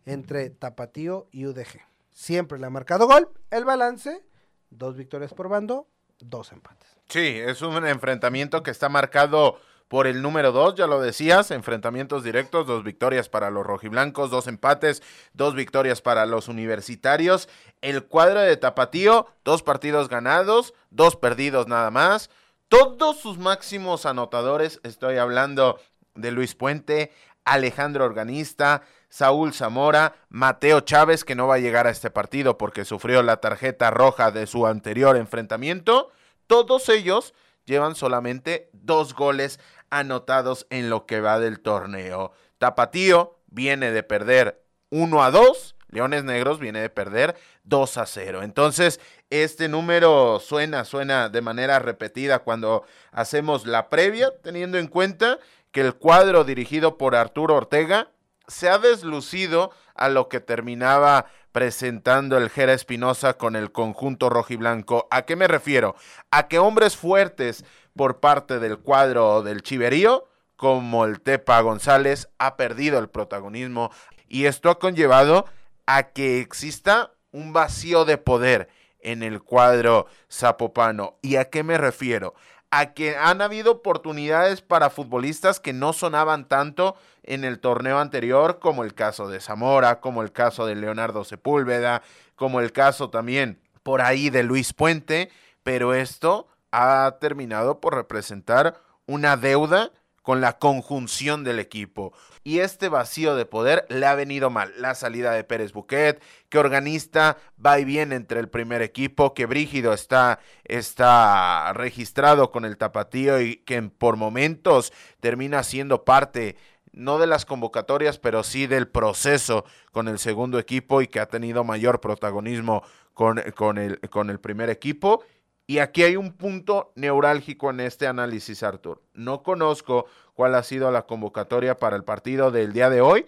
entre 0.05 0.51
Tapatío 0.51 1.29
y 1.33 1.47
UDG. 1.47 1.81
Siempre 2.11 2.59
le 2.59 2.67
ha 2.67 2.71
marcado 2.71 3.07
gol. 3.07 3.31
El 3.51 3.65
balance, 3.65 4.23
dos 4.69 4.97
victorias 4.97 5.33
por 5.33 5.49
bando, 5.49 5.87
dos 6.19 6.53
empates. 6.53 6.91
Sí, 7.09 7.39
es 7.39 7.63
un 7.63 7.87
enfrentamiento 7.87 8.63
que 8.63 8.71
está 8.71 8.91
marcado 8.91 9.59
por 9.93 10.07
el 10.07 10.23
número 10.23 10.53
dos, 10.53 10.75
ya 10.75 10.87
lo 10.87 11.03
decías, 11.03 11.51
enfrentamientos 11.51 12.25
directos, 12.25 12.67
dos 12.67 12.83
victorias 12.83 13.29
para 13.29 13.51
los 13.51 13.67
rojiblancos, 13.67 14.31
dos 14.31 14.47
empates, 14.47 15.03
dos 15.35 15.55
victorias 15.55 16.01
para 16.01 16.25
los 16.25 16.49
universitarios. 16.49 17.47
El 17.83 18.03
cuadro 18.07 18.41
de 18.41 18.57
Tapatío, 18.57 19.27
dos 19.45 19.63
partidos 19.63 20.09
ganados, 20.09 20.73
dos 20.89 21.17
perdidos 21.17 21.69
nada 21.69 21.91
más. 21.91 22.31
Todos 22.69 23.19
sus 23.19 23.37
máximos 23.37 24.07
anotadores, 24.07 24.81
estoy 24.83 25.19
hablando 25.19 25.79
de 26.15 26.31
Luis 26.31 26.55
Puente, 26.55 27.13
Alejandro 27.45 28.07
Organista, 28.07 28.85
Saúl 29.11 29.53
Zamora, 29.53 30.15
Mateo 30.31 30.81
Chávez, 30.81 31.23
que 31.23 31.35
no 31.35 31.49
va 31.49 31.57
a 31.57 31.59
llegar 31.59 31.87
a 31.87 31.91
este 31.91 32.11
partido 32.11 32.57
porque 32.57 32.87
sufrió 32.87 33.23
la 33.23 33.43
tarjeta 33.43 33.91
roja 33.91 34.31
de 34.31 34.47
su 34.47 34.67
anterior 34.67 35.19
enfrentamiento. 35.19 36.13
Todos 36.47 36.89
ellos 36.89 37.35
llevan 37.65 37.95
solamente 37.95 38.71
dos 38.73 39.15
goles 39.15 39.61
anotados 39.93 40.67
en 40.71 40.91
lo 40.91 41.07
que 41.07 41.21
va 41.21 41.39
del 41.39 41.61
torneo. 41.61 42.33
Tapatío 42.59 43.39
viene 43.47 43.93
de 43.93 44.03
perder 44.03 44.65
1 44.91 45.23
a 45.23 45.31
2, 45.31 45.77
Leones 45.89 46.25
Negros 46.25 46.59
viene 46.59 46.81
de 46.81 46.89
perder 46.89 47.37
2 47.65 47.99
a 47.99 48.07
0. 48.07 48.43
Entonces, 48.43 48.99
este 49.29 49.69
número 49.69 50.41
suena, 50.41 50.87
suena 50.87 51.29
de 51.29 51.43
manera 51.43 51.79
repetida 51.79 52.39
cuando 52.39 52.85
hacemos 53.11 53.67
la 53.67 53.91
previa, 53.91 54.33
teniendo 54.43 54.79
en 54.79 54.89
cuenta 54.89 55.39
que 55.71 55.83
el 55.83 55.95
cuadro 55.95 56.45
dirigido 56.45 56.97
por 56.97 57.15
Arturo 57.15 57.57
Ortega 57.57 58.09
se 58.49 58.71
ha 58.71 58.79
deslucido 58.79 59.71
a 59.95 60.09
lo 60.09 60.29
que 60.29 60.41
terminaba 60.41 61.27
presentando 61.53 62.39
el 62.39 62.49
Jera 62.49 62.73
Espinosa 62.73 63.35
con 63.35 63.57
el 63.57 63.73
conjunto 63.73 64.31
rojiblanco. 64.31 65.07
¿A 65.11 65.23
qué 65.23 65.37
me 65.37 65.47
refiero? 65.47 65.95
A 66.31 66.49
que 66.49 66.59
hombres 66.59 66.97
fuertes 66.97 67.65
por 67.97 68.21
parte 68.21 68.59
del 68.59 68.79
cuadro 68.79 69.43
del 69.43 69.63
Chiverío, 69.63 70.29
como 70.57 71.05
el 71.05 71.21
Tepa 71.21 71.61
González, 71.61 72.29
ha 72.39 72.57
perdido 72.57 72.99
el 72.99 73.09
protagonismo 73.09 73.91
y 74.29 74.47
esto 74.47 74.71
ha 74.71 74.79
conllevado 74.79 75.47
a 75.87 76.11
que 76.13 76.41
exista 76.41 77.13
un 77.33 77.53
vacío 77.53 78.05
de 78.05 78.19
poder 78.19 78.69
en 79.01 79.23
el 79.23 79.43
cuadro 79.43 80.07
zapopano. 80.31 81.19
¿Y 81.23 81.37
a 81.37 81.51
qué 81.51 81.63
me 81.63 81.77
refiero? 81.77 82.35
A 82.71 82.95
que 82.95 83.17
han 83.17 83.43
habido 83.43 83.73
oportunidades 83.73 84.63
para 84.63 84.91
futbolistas 84.91 85.61
que 85.61 85.73
no 85.73 85.93
sonaban 85.93 86.49
tanto 86.49 86.97
en 87.23 87.45
el 87.45 87.61
torneo 87.61 87.99
anterior, 87.99 88.59
como 88.59 88.85
el 88.85 88.95
caso 88.95 89.29
de 89.29 89.41
Zamora, 89.41 90.01
como 90.01 90.23
el 90.23 90.33
caso 90.33 90.67
de 90.67 90.77
Leonardo 90.77 91.25
Sepúlveda, 91.25 92.03
como 92.37 92.61
el 92.61 92.73
caso 92.73 93.11
también 93.11 93.61
por 93.83 94.01
ahí 94.01 94.31
de 94.31 94.43
Luis 94.43 94.73
Puente, 94.73 95.31
pero 95.63 95.95
esto 95.95 96.47
ha 96.73 97.19
terminado 97.21 97.81
por 97.81 97.95
representar 97.95 98.81
una 99.07 99.37
deuda 99.37 99.93
con 100.23 100.41
la 100.41 100.59
conjunción 100.59 101.45
del 101.45 101.59
equipo. 101.59 102.13
Y 102.45 102.61
este 102.61 102.89
vacío 102.89 103.35
de 103.37 103.45
poder 103.45 103.85
le 103.89 104.07
ha 104.07 104.15
venido 104.15 104.51
mal. 104.51 104.73
La 104.79 104.95
salida 104.95 105.33
de 105.33 105.45
Pérez 105.45 105.73
Buquet, 105.73 106.23
que 106.49 106.59
organista 106.59 107.37
va 107.65 107.79
y 107.79 107.85
viene 107.85 108.15
entre 108.15 108.41
el 108.41 108.49
primer 108.49 108.83
equipo, 108.83 109.35
que 109.35 109.47
Brígido 109.47 109.93
está, 109.93 110.39
está 110.65 111.73
registrado 111.75 112.51
con 112.51 112.65
el 112.65 112.77
tapatío 112.77 113.41
y 113.41 113.57
que 113.57 113.83
por 113.83 114.17
momentos 114.17 114.93
termina 115.21 115.63
siendo 115.65 116.05
parte 116.05 116.57
no 116.93 117.19
de 117.19 117.27
las 117.27 117.47
convocatorias, 117.47 118.19
pero 118.19 118.43
sí 118.43 118.67
del 118.67 118.87
proceso 118.87 119.65
con 119.93 120.09
el 120.09 120.19
segundo 120.19 120.59
equipo 120.59 121.01
y 121.03 121.09
que 121.09 121.21
ha 121.21 121.27
tenido 121.27 121.65
mayor 121.65 122.01
protagonismo 122.01 122.83
con, 123.15 123.43
con, 123.57 123.79
el, 123.79 123.99
con 124.11 124.31
el 124.31 124.39
primer 124.41 124.69
equipo. 124.71 125.25
Y 125.73 125.79
aquí 125.79 126.03
hay 126.03 126.17
un 126.17 126.33
punto 126.33 126.93
neurálgico 126.97 127.71
en 127.71 127.81
este 127.81 128.07
análisis, 128.07 128.63
Artur. 128.63 129.01
No 129.15 129.43
conozco 129.43 130.05
cuál 130.35 130.55
ha 130.55 130.63
sido 130.65 130.91
la 130.91 131.07
convocatoria 131.07 131.79
para 131.79 131.97
el 131.97 132.05
partido 132.05 132.51
del 132.51 132.75
día 132.75 132.91
de 132.91 133.01
hoy, 133.01 133.25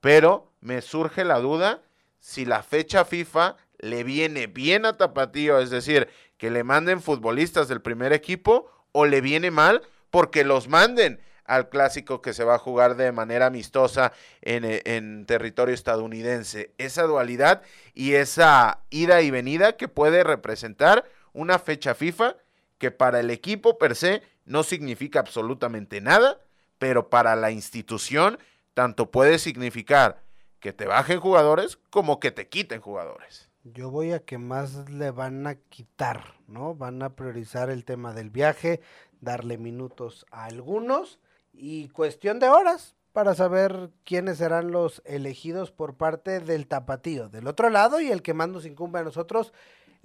pero 0.00 0.50
me 0.60 0.82
surge 0.82 1.24
la 1.24 1.38
duda 1.38 1.82
si 2.18 2.44
la 2.44 2.64
fecha 2.64 3.04
FIFA 3.04 3.54
le 3.78 4.02
viene 4.02 4.48
bien 4.48 4.84
a 4.84 4.96
Tapatío, 4.96 5.60
es 5.60 5.70
decir, 5.70 6.08
que 6.38 6.50
le 6.50 6.64
manden 6.64 7.00
futbolistas 7.00 7.68
del 7.68 7.80
primer 7.80 8.12
equipo, 8.12 8.68
o 8.90 9.06
le 9.06 9.20
viene 9.20 9.52
mal 9.52 9.82
porque 10.10 10.42
los 10.42 10.66
manden 10.66 11.20
al 11.44 11.68
clásico 11.68 12.20
que 12.20 12.34
se 12.34 12.42
va 12.42 12.56
a 12.56 12.58
jugar 12.58 12.96
de 12.96 13.12
manera 13.12 13.46
amistosa 13.46 14.12
en, 14.42 14.64
en, 14.64 15.24
territorio 15.24 15.72
estadounidense. 15.72 16.72
Esa 16.78 17.04
dualidad 17.04 17.62
y 17.94 18.14
esa 18.14 18.80
ida 18.90 19.22
y 19.22 19.30
venida 19.30 19.76
que 19.76 19.86
puede 19.86 20.24
representar 20.24 21.04
una 21.36 21.58
fecha 21.58 21.94
FIFA 21.94 22.36
que 22.78 22.90
para 22.90 23.20
el 23.20 23.30
equipo 23.30 23.78
per 23.78 23.94
se 23.94 24.22
no 24.44 24.62
significa 24.62 25.20
absolutamente 25.20 26.00
nada, 26.00 26.40
pero 26.78 27.08
para 27.08 27.36
la 27.36 27.50
institución 27.50 28.38
tanto 28.74 29.10
puede 29.10 29.38
significar 29.38 30.22
que 30.60 30.72
te 30.72 30.86
bajen 30.86 31.20
jugadores 31.20 31.78
como 31.90 32.20
que 32.20 32.30
te 32.30 32.48
quiten 32.48 32.80
jugadores. 32.80 33.50
Yo 33.64 33.90
voy 33.90 34.12
a 34.12 34.20
que 34.20 34.38
más 34.38 34.88
le 34.90 35.10
van 35.10 35.46
a 35.46 35.56
quitar, 35.56 36.34
¿no? 36.46 36.74
Van 36.74 37.02
a 37.02 37.16
priorizar 37.16 37.68
el 37.68 37.84
tema 37.84 38.12
del 38.14 38.30
viaje, 38.30 38.80
darle 39.20 39.58
minutos 39.58 40.24
a 40.30 40.44
algunos 40.44 41.18
y 41.52 41.88
cuestión 41.88 42.38
de 42.38 42.48
horas 42.48 42.94
para 43.12 43.34
saber 43.34 43.90
quiénes 44.04 44.38
serán 44.38 44.70
los 44.70 45.02
elegidos 45.04 45.72
por 45.72 45.96
parte 45.96 46.40
del 46.40 46.66
tapatío. 46.66 47.28
Del 47.28 47.48
otro 47.48 47.70
lado 47.70 48.00
y 48.00 48.10
el 48.10 48.22
que 48.22 48.34
más 48.34 48.48
nos 48.48 48.66
incumbe 48.66 49.00
a 49.00 49.04
nosotros, 49.04 49.52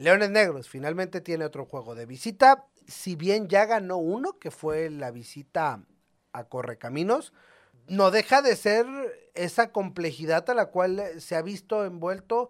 Leones 0.01 0.31
Negros. 0.31 0.67
Finalmente 0.67 1.21
tiene 1.21 1.45
otro 1.45 1.65
juego 1.65 1.93
de 1.93 2.07
visita. 2.07 2.65
Si 2.87 3.15
bien 3.15 3.47
ya 3.47 3.65
ganó 3.65 3.97
uno, 3.97 4.39
que 4.39 4.49
fue 4.49 4.89
la 4.89 5.11
visita 5.11 5.83
a 6.33 6.43
Correcaminos, 6.45 7.33
no 7.87 8.09
deja 8.09 8.41
de 8.41 8.55
ser 8.55 8.85
esa 9.35 9.71
complejidad 9.71 10.49
a 10.49 10.55
la 10.55 10.67
cual 10.67 11.03
se 11.19 11.35
ha 11.35 11.43
visto 11.43 11.85
envuelto 11.85 12.49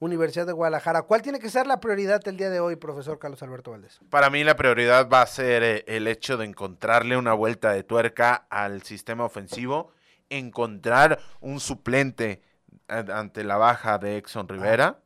Universidad 0.00 0.46
de 0.46 0.52
Guadalajara. 0.52 1.02
¿Cuál 1.02 1.22
tiene 1.22 1.38
que 1.38 1.50
ser 1.50 1.68
la 1.68 1.78
prioridad 1.78 2.26
el 2.26 2.36
día 2.36 2.50
de 2.50 2.58
hoy, 2.58 2.74
profesor 2.74 3.18
Carlos 3.20 3.42
Alberto 3.44 3.70
Valdés? 3.70 4.00
Para 4.10 4.28
mí 4.28 4.42
la 4.42 4.56
prioridad 4.56 5.08
va 5.08 5.22
a 5.22 5.26
ser 5.26 5.62
eh, 5.62 5.84
el 5.86 6.08
hecho 6.08 6.36
de 6.36 6.46
encontrarle 6.46 7.16
una 7.16 7.32
vuelta 7.32 7.72
de 7.72 7.84
tuerca 7.84 8.46
al 8.50 8.82
sistema 8.82 9.24
ofensivo, 9.24 9.92
encontrar 10.30 11.20
un 11.40 11.60
suplente 11.60 12.42
ante 12.88 13.44
la 13.44 13.56
baja 13.56 13.98
de 13.98 14.16
Exxon 14.16 14.46
ah, 14.48 14.52
Rivera. 14.52 15.00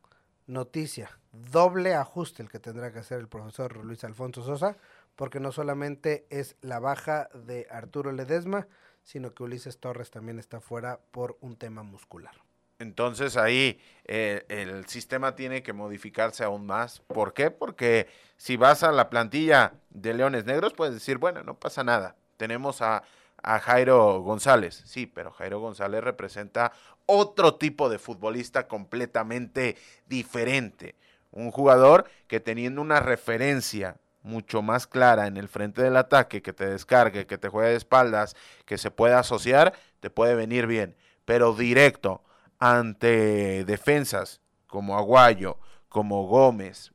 noticia, 0.47 1.19
doble 1.33 1.95
ajuste 1.95 2.43
el 2.43 2.49
que 2.49 2.59
tendrá 2.59 2.93
que 2.93 2.99
hacer 2.99 3.19
el 3.19 3.27
profesor 3.27 3.83
Luis 3.83 4.03
Alfonso 4.03 4.43
Sosa, 4.43 4.77
porque 5.15 5.39
no 5.39 5.51
solamente 5.51 6.25
es 6.29 6.55
la 6.61 6.79
baja 6.79 7.29
de 7.33 7.67
Arturo 7.69 8.11
Ledesma, 8.11 8.67
sino 9.03 9.33
que 9.33 9.43
Ulises 9.43 9.79
Torres 9.79 10.11
también 10.11 10.39
está 10.39 10.61
fuera 10.61 10.99
por 11.11 11.37
un 11.41 11.57
tema 11.57 11.83
muscular. 11.83 12.33
Entonces 12.79 13.37
ahí 13.37 13.79
eh, 14.05 14.45
el 14.49 14.85
sistema 14.87 15.35
tiene 15.35 15.63
que 15.63 15.73
modificarse 15.73 16.43
aún 16.43 16.65
más. 16.65 16.99
¿Por 17.01 17.33
qué? 17.33 17.51
Porque 17.51 18.07
si 18.37 18.57
vas 18.57 18.83
a 18.83 18.91
la 18.91 19.09
plantilla 19.09 19.73
de 19.89 20.13
Leones 20.13 20.45
Negros, 20.45 20.73
puedes 20.73 20.93
decir, 20.93 21.17
bueno, 21.17 21.43
no 21.43 21.55
pasa 21.55 21.83
nada. 21.83 22.15
Tenemos 22.37 22.81
a, 22.81 23.03
a 23.41 23.59
Jairo 23.59 24.21
González. 24.21 24.83
Sí, 24.85 25.05
pero 25.05 25.31
Jairo 25.31 25.59
González 25.59 26.03
representa 26.03 26.73
otro 27.05 27.55
tipo 27.55 27.89
de 27.89 27.99
futbolista 27.99 28.67
completamente 28.67 29.77
diferente. 30.07 30.95
Un 31.33 31.51
jugador 31.51 32.05
que 32.27 32.39
teniendo 32.39 32.81
una 32.81 32.99
referencia 33.01 33.97
mucho 34.21 34.61
más 34.61 34.87
clara 34.87 35.27
en 35.27 35.35
el 35.35 35.49
frente 35.49 35.81
del 35.83 35.97
ataque, 35.97 36.41
que 36.41 36.53
te 36.53 36.65
descargue, 36.65 37.27
que 37.27 37.37
te 37.37 37.49
juegue 37.49 37.71
de 37.71 37.75
espaldas, 37.75 38.35
que 38.65 38.77
se 38.77 38.89
pueda 38.89 39.19
asociar, 39.19 39.73
te 39.99 40.09
puede 40.09 40.35
venir 40.35 40.65
bien. 40.65 40.95
Pero 41.25 41.53
directo, 41.53 42.23
ante 42.57 43.65
defensas 43.65 44.39
como 44.67 44.97
Aguayo, 44.97 45.57
como 45.89 46.25
Gómez, 46.25 46.93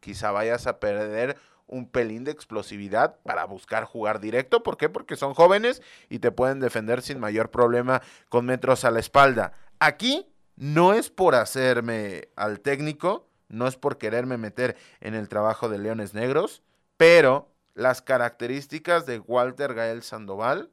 quizá 0.00 0.32
vayas 0.32 0.66
a 0.66 0.80
perder 0.80 1.36
un 1.66 1.88
pelín 1.88 2.24
de 2.24 2.30
explosividad 2.30 3.16
para 3.24 3.44
buscar 3.44 3.84
jugar 3.84 4.20
directo. 4.20 4.62
¿Por 4.62 4.76
qué? 4.76 4.88
Porque 4.88 5.16
son 5.16 5.34
jóvenes 5.34 5.82
y 6.08 6.18
te 6.18 6.30
pueden 6.30 6.60
defender 6.60 7.02
sin 7.02 7.18
mayor 7.18 7.50
problema 7.50 8.02
con 8.28 8.46
metros 8.46 8.84
a 8.84 8.90
la 8.90 9.00
espalda. 9.00 9.52
Aquí 9.78 10.26
no 10.56 10.94
es 10.94 11.10
por 11.10 11.34
hacerme 11.34 12.28
al 12.36 12.60
técnico, 12.60 13.25
no 13.48 13.66
es 13.66 13.76
por 13.76 13.98
quererme 13.98 14.36
meter 14.38 14.76
en 15.00 15.14
el 15.14 15.28
trabajo 15.28 15.68
de 15.68 15.78
Leones 15.78 16.14
Negros, 16.14 16.62
pero 16.96 17.48
las 17.74 18.02
características 18.02 19.06
de 19.06 19.18
Walter 19.20 19.74
Gael 19.74 20.02
Sandoval 20.02 20.70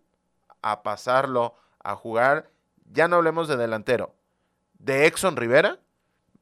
a 0.62 0.84
pasarlo 0.84 1.56
a 1.84 1.96
jugar, 1.96 2.50
ya 2.86 3.08
no 3.08 3.18
hablemos 3.18 3.48
de 3.48 3.58
delantero, 3.58 4.16
de 4.80 5.06
Exxon 5.06 5.36
Rivera, 5.36 5.80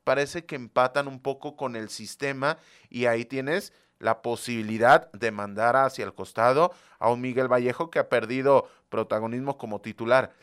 parece 0.03 0.45
que 0.45 0.55
empatan 0.55 1.07
un 1.07 1.19
poco 1.21 1.55
con 1.55 1.75
el 1.75 1.89
sistema 1.89 2.57
y 2.89 3.05
ahí 3.05 3.25
tienes 3.25 3.73
la 3.99 4.21
posibilidad 4.21 5.11
de 5.11 5.31
mandar 5.31 5.75
hacia 5.75 6.05
el 6.05 6.13
costado 6.13 6.73
a 6.99 7.09
un 7.11 7.21
Miguel 7.21 7.51
Vallejo 7.51 7.89
que 7.89 7.99
ha 7.99 8.09
perdido 8.09 8.67
protagonismo 8.89 9.57
como 9.57 9.81
titular. 9.81 10.33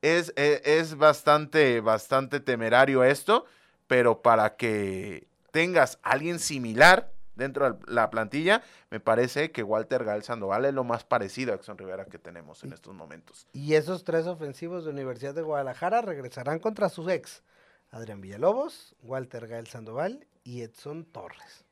Es, 0.00 0.32
es, 0.36 0.62
es 0.64 0.96
bastante, 0.96 1.80
bastante 1.80 2.40
temerario 2.40 3.04
esto, 3.04 3.46
pero 3.86 4.22
para 4.22 4.56
que 4.56 5.28
tengas 5.50 5.98
a 6.02 6.10
alguien 6.10 6.38
similar 6.38 7.12
dentro 7.34 7.72
de 7.72 7.92
la 7.92 8.10
plantilla, 8.10 8.62
me 8.90 9.00
parece 9.00 9.50
que 9.50 9.62
Walter 9.62 10.04
Gal 10.04 10.22
Sandoval 10.22 10.64
es 10.64 10.74
lo 10.74 10.84
más 10.84 11.04
parecido 11.04 11.52
a 11.52 11.56
Exxon 11.56 11.78
Rivera 11.78 12.06
que 12.06 12.18
tenemos 12.18 12.62
en 12.64 12.72
estos 12.72 12.94
momentos. 12.94 13.46
Y 13.52 13.74
esos 13.74 14.04
tres 14.04 14.26
ofensivos 14.26 14.84
de 14.84 14.90
Universidad 14.90 15.34
de 15.34 15.42
Guadalajara 15.42 16.02
regresarán 16.02 16.58
contra 16.58 16.88
sus 16.88 17.08
ex, 17.08 17.42
Adrián 17.90 18.20
Villalobos, 18.20 18.94
Walter 19.02 19.46
Gael 19.46 19.66
Sandoval 19.66 20.26
y 20.42 20.62
Edson 20.62 21.04
Torres. 21.04 21.64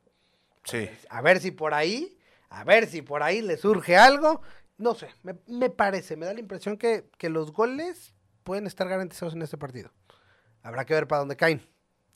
Sí. 0.65 0.89
A 1.09 1.21
ver 1.23 1.41
si 1.41 1.51
por 1.51 1.75
ahí, 1.75 2.19
a 2.49 2.65
ver 2.65 2.87
si 2.87 3.03
por 3.03 3.23
ahí 3.23 3.43
le 3.43 3.57
surge 3.57 3.97
algo. 3.97 4.43
No 4.79 4.95
sé, 4.95 5.11
me, 5.23 5.71
parece, 5.71 6.17
me 6.17 6.27
da 6.27 6.35
la 6.35 6.41
impresión 6.41 6.77
que, 6.77 7.09
que 7.19 7.29
los 7.29 7.53
goles 7.53 8.15
pueden 8.43 8.67
estar 8.67 8.89
garantizados 8.89 9.35
en 9.35 9.43
este 9.43 9.59
partido. 9.59 9.91
Habrá 10.63 10.85
que 10.85 10.95
ver 10.95 11.07
para 11.07 11.21
dónde 11.21 11.37
caen 11.37 11.63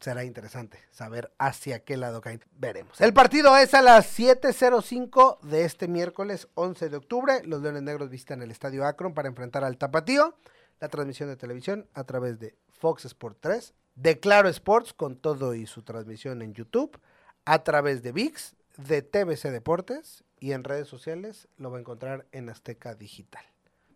será 0.01 0.25
interesante 0.25 0.79
saber 0.91 1.33
hacia 1.39 1.85
qué 1.85 1.97
lado. 1.97 2.23
Veremos. 2.59 3.01
El 3.01 3.13
partido 3.13 3.57
es 3.57 3.75
a 3.75 3.83
las 3.83 4.19
7.05 4.19 5.41
de 5.41 5.65
este 5.65 5.89
miércoles 5.89 6.49
11 6.55 6.89
de 6.89 6.97
octubre. 6.97 7.43
Los 7.45 7.63
Leones 7.63 7.83
Negros 7.83 8.11
visitan 8.11 8.43
el 8.43 8.51
Estadio 8.51 8.85
Akron 8.85 9.15
para 9.15 9.29
enfrentar 9.29 9.65
al 9.65 9.79
Tapatío. 9.79 10.37
La 10.81 10.89
transmisión 10.89 11.29
de 11.29 11.37
televisión 11.37 11.89
a 11.95 12.05
través 12.05 12.39
de 12.39 12.55
Fox 12.79 13.07
Sport 13.07 13.39
3, 13.41 13.75
de 13.95 14.21
Claro 14.21 14.49
Sports 14.51 14.93
con 14.93 15.17
todo 15.17 15.55
y 15.55 15.67
su 15.67 15.83
transmisión 15.83 16.43
en 16.43 16.53
YouTube, 16.53 17.01
a 17.47 17.65
través 17.65 18.03
de 18.03 18.13
VIX, 18.13 18.57
de 18.77 19.01
TVC 19.01 19.51
Deportes 19.51 20.25
y 20.39 20.53
en 20.53 20.65
redes 20.65 20.89
sociales 20.89 21.49
lo 21.57 21.71
va 21.71 21.79
a 21.79 21.81
encontrar 21.81 22.27
en 22.33 22.51
Azteca 22.51 22.95
Digital. 22.95 23.45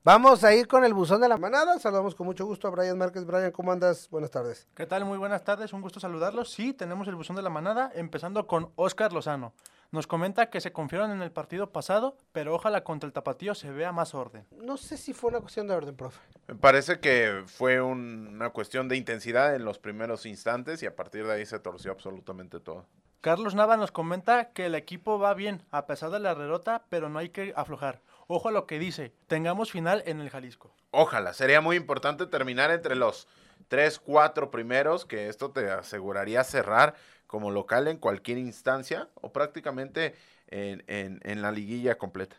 Vamos 0.02 0.44
a 0.44 0.54
ir 0.54 0.66
con 0.66 0.82
el 0.82 0.94
buzón 0.94 1.20
de 1.20 1.28
la 1.28 1.36
manada. 1.36 1.78
Saludamos 1.78 2.14
con 2.14 2.26
mucho 2.26 2.46
gusto 2.46 2.66
a 2.66 2.70
Brian 2.70 2.96
Márquez. 2.96 3.26
Brian, 3.26 3.50
¿cómo 3.50 3.70
andas? 3.70 4.08
Buenas 4.08 4.30
tardes. 4.30 4.66
¿Qué 4.74 4.86
tal? 4.86 5.04
Muy 5.04 5.18
buenas 5.18 5.44
tardes. 5.44 5.74
Un 5.74 5.82
gusto 5.82 6.00
saludarlos. 6.00 6.50
Sí, 6.50 6.72
tenemos 6.72 7.06
el 7.06 7.16
buzón 7.16 7.36
de 7.36 7.42
la 7.42 7.50
manada, 7.50 7.92
empezando 7.94 8.46
con 8.46 8.72
Oscar 8.76 9.12
Lozano. 9.12 9.52
Nos 9.90 10.06
comenta 10.06 10.48
que 10.48 10.62
se 10.62 10.72
confiaron 10.72 11.10
en 11.10 11.20
el 11.20 11.32
partido 11.32 11.70
pasado, 11.70 12.16
pero 12.32 12.54
ojalá 12.54 12.82
contra 12.82 13.06
el 13.06 13.12
tapatío 13.12 13.54
se 13.54 13.72
vea 13.72 13.92
más 13.92 14.14
orden. 14.14 14.46
No 14.52 14.78
sé 14.78 14.96
si 14.96 15.12
fue 15.12 15.28
una 15.28 15.40
cuestión 15.40 15.68
de 15.68 15.74
orden, 15.74 15.94
profe. 15.94 16.18
Me 16.48 16.54
parece 16.54 16.98
que 17.00 17.42
fue 17.44 17.82
una 17.82 18.48
cuestión 18.50 18.88
de 18.88 18.96
intensidad 18.96 19.54
en 19.54 19.66
los 19.66 19.78
primeros 19.78 20.24
instantes 20.24 20.82
y 20.82 20.86
a 20.86 20.96
partir 20.96 21.26
de 21.26 21.34
ahí 21.34 21.44
se 21.44 21.58
torció 21.58 21.92
absolutamente 21.92 22.58
todo. 22.58 22.86
Carlos 23.20 23.54
Nava 23.54 23.76
nos 23.76 23.92
comenta 23.92 24.46
que 24.52 24.64
el 24.64 24.74
equipo 24.74 25.18
va 25.18 25.34
bien, 25.34 25.62
a 25.70 25.86
pesar 25.86 26.08
de 26.08 26.20
la 26.20 26.34
derrota, 26.34 26.84
pero 26.88 27.10
no 27.10 27.18
hay 27.18 27.28
que 27.28 27.52
aflojar. 27.54 28.00
Ojo 28.32 28.48
a 28.48 28.52
lo 28.52 28.64
que 28.64 28.78
dice, 28.78 29.12
tengamos 29.26 29.72
final 29.72 30.04
en 30.06 30.20
el 30.20 30.30
Jalisco. 30.30 30.72
Ojalá, 30.92 31.34
sería 31.34 31.60
muy 31.60 31.74
importante 31.74 32.26
terminar 32.26 32.70
entre 32.70 32.94
los 32.94 33.26
tres, 33.66 33.98
cuatro 33.98 34.52
primeros, 34.52 35.04
que 35.04 35.28
esto 35.28 35.50
te 35.50 35.68
aseguraría 35.68 36.44
cerrar 36.44 36.94
como 37.26 37.50
local 37.50 37.88
en 37.88 37.96
cualquier 37.96 38.38
instancia 38.38 39.08
o 39.16 39.32
prácticamente 39.32 40.14
en, 40.46 40.84
en 40.86 41.42
la 41.42 41.50
liguilla 41.50 41.98
completa. 41.98 42.36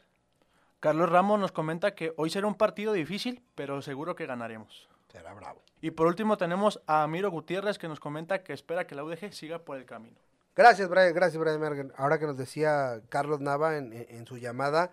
Carlos 0.79 1.09
Ramos 1.09 1.37
nos 1.41 1.51
comenta 1.51 1.93
que 1.93 2.13
hoy 2.15 2.29
será 2.29 2.47
un 2.47 2.55
partido 2.55 2.93
difícil, 2.93 3.43
pero 3.55 3.81
seguro 3.81 4.15
que 4.15 4.25
ganaremos. 4.25 4.87
Será 5.11 5.33
bravo. 5.33 5.61
Y 5.81 5.91
por 5.91 6.07
último 6.07 6.37
tenemos 6.37 6.79
a 6.87 7.03
Amiro 7.03 7.29
Gutiérrez 7.31 7.77
que 7.77 7.89
nos 7.89 7.99
comenta 7.99 8.43
que 8.43 8.53
espera 8.53 8.87
que 8.87 8.95
la 8.95 9.03
UDG 9.03 9.33
siga 9.33 9.59
por 9.59 9.77
el 9.77 9.85
camino. 9.85 10.15
Gracias, 10.55 10.87
Brian. 10.87 11.13
Gracias, 11.13 11.37
Brian 11.37 11.59
Mergen. 11.59 11.91
Ahora 11.97 12.17
que 12.17 12.27
nos 12.27 12.37
decía 12.37 13.01
Carlos 13.09 13.41
Nava 13.41 13.75
en, 13.75 13.91
en 13.91 14.25
su 14.25 14.37
llamada, 14.37 14.91